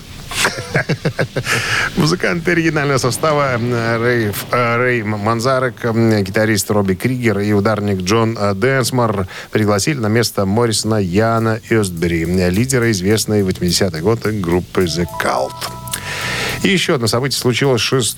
[1.96, 8.38] Музыканты оригинального состава э, Рэй, э, Рэй Манзарек, э, гитарист Робби Кригер и ударник Джон
[8.54, 15.52] Дэнсмор пригласили на место Моррисона Яна Эстбери, лидера известной в 80-е годы группы The Cult.
[16.62, 18.10] И еще одно событие случилось 6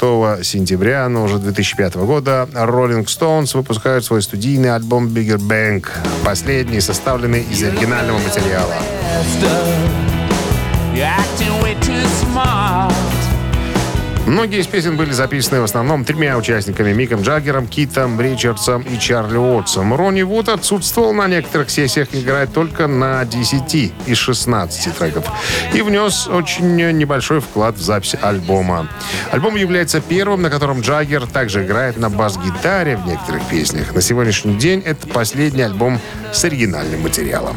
[0.42, 2.48] сентября, но уже 2005 года.
[2.52, 5.86] Rolling Stones выпускают свой студийный альбом Bigger Bang,
[6.24, 8.74] последний, составленный из оригинального материала.
[14.26, 19.36] Многие из песен были записаны в основном тремя участниками Миком Джаггером, Китом Ричардсом и Чарли
[19.36, 19.94] Уотсом.
[19.94, 25.26] Ронни Вуд отсутствовал на некоторых сессиях, играет только на 10 из 16 треков.
[25.74, 28.86] И внес очень небольшой вклад в запись альбома.
[29.30, 33.94] Альбом является первым, на котором Джаггер также играет на бас-гитаре в некоторых песнях.
[33.94, 36.00] На сегодняшний день это последний альбом
[36.32, 37.56] с оригинальным материалом.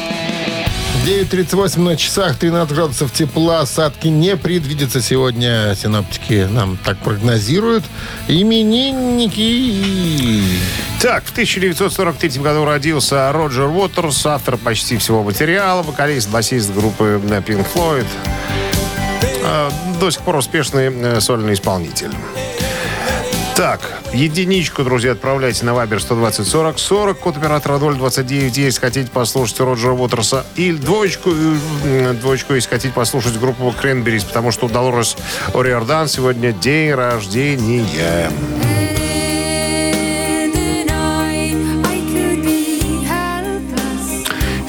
[1.05, 3.61] 9.38 на часах, 13 градусов тепла.
[3.61, 5.73] Осадки не предвидится сегодня.
[5.75, 7.83] Синоптики нам так прогнозируют.
[8.27, 9.73] Именинники.
[11.01, 17.65] Так, в 1943 году родился Роджер Уотерс, автор почти всего материала, вокалист, басист группы Pink
[17.73, 18.05] Floyd.
[19.43, 22.11] А, До сих пор успешный э, сольный исполнитель.
[23.55, 23.81] Так,
[24.13, 29.93] единичку, друзья, отправляйте на Вайбер 120 40 40, код оператора 029, если хотите послушать Роджера
[29.93, 30.45] Уотерса.
[30.55, 31.31] Или двоечку,
[31.83, 35.17] э, двоечку, если хотите послушать группу Кренберис, потому что у Долорес
[35.53, 38.31] Ориордан сегодня день рождения.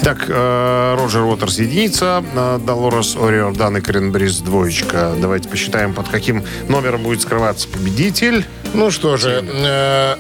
[0.02, 5.14] Итак, э, Роджер Уотерс единица, э, Долорес Ориордан и Кренбрис двоечка.
[5.16, 8.44] Давайте посчитаем, под каким номером будет скрываться победитель.
[8.74, 10.16] Ну что же, э,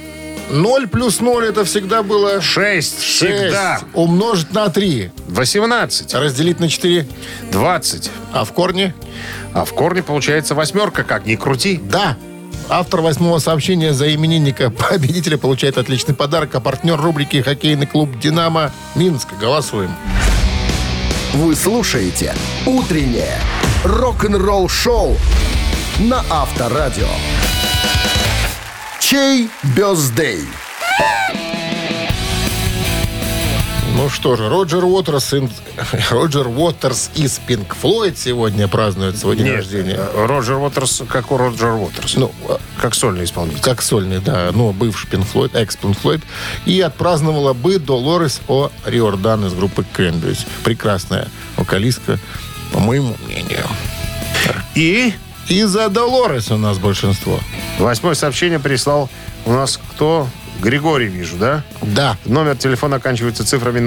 [0.50, 3.80] 0 плюс 0 это всегда было 6 всегда.
[3.92, 5.10] Умножить на 3.
[5.26, 7.04] 18, Разделить на 4.
[7.50, 8.08] 20.
[8.32, 8.94] А в корне?
[9.52, 11.80] А в корне получается восьмерка, как ни крути.
[11.82, 12.16] Да.
[12.68, 18.72] Автор восьмого сообщения за именинника победителя получает отличный подарок, а партнер рубрики «Хоккейный клуб «Динамо»
[18.94, 19.28] Минск».
[19.40, 19.94] Голосуем.
[21.34, 22.34] Вы слушаете
[22.66, 23.38] «Утреннее
[23.84, 25.16] рок-н-ролл-шоу»
[25.98, 27.08] на Авторадио.
[29.00, 30.46] Чей бездей?
[33.94, 35.34] Ну что же, Роджер Уотерс,
[36.10, 39.96] Роджер Уотерс из Пинк Флойд сегодня празднует свой день рождения.
[39.98, 42.14] э, Роджер Уотерс, как у Роджер Уотерс.
[42.16, 43.60] Ну, э, как сольный исполнитель.
[43.60, 46.22] как сольный, да, ну, бывший Пинк Флойд, экс Пинк Флойд.
[46.64, 48.70] И отпраздновала бы Долорес О.
[48.86, 50.46] Риордан из группы Кренберис.
[50.64, 52.18] Прекрасная вокалистка,
[52.72, 53.66] по моему мнению.
[54.74, 55.12] И
[55.48, 57.38] И за Долорес у нас большинство.
[57.78, 59.10] восьмое сообщение прислал
[59.44, 60.28] у нас кто?
[60.60, 61.64] Григорий, вижу, да?
[61.82, 62.16] Да.
[62.24, 63.80] Номер телефона оканчивается цифрами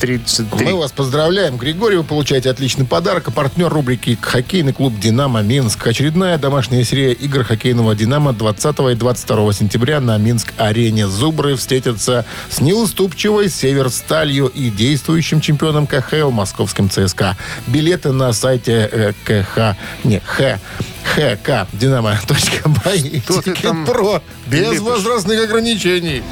[0.00, 0.66] 033.
[0.66, 1.96] Мы вас поздравляем, Григорий.
[1.96, 3.28] Вы получаете отличный подарок.
[3.28, 5.86] А партнер рубрики «Хоккейный клуб «Динамо» Минск».
[5.86, 11.08] Очередная домашняя серия игр хоккейного «Динамо» 20 и 22 сентября на Минск-арене.
[11.08, 17.36] «Зубры» встретятся с неуступчивой «Северсталью» и действующим чемпионом КХЛ московским ЦСКА.
[17.66, 19.76] Билеты на сайте э, КХ...
[20.04, 20.58] Не, Х...
[21.04, 23.22] ХК Dinamo.by
[23.86, 24.22] Pro.
[24.46, 26.22] Без возрастных ограничений.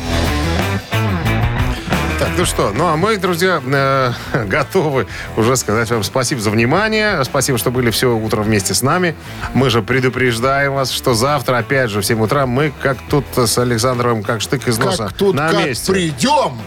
[2.19, 4.13] Так, ну что, ну а мы, друзья, э,
[4.47, 7.25] готовы уже сказать вам спасибо за внимание.
[7.25, 9.17] Спасибо, что были все утро вместе с нами.
[9.55, 13.59] Мы же предупреждаем вас, что завтра, опять же, в 7 утра мы как тут с
[13.59, 15.93] Александровым, как штык из носа, Как тут на как месте.
[15.93, 16.61] придем,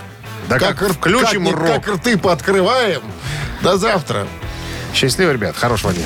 [0.49, 1.67] Да как р- включим как, рок.
[1.85, 3.01] как рты пооткрываем.
[3.61, 4.27] До завтра.
[4.93, 6.05] Счастливо, ребят, хорошего дня.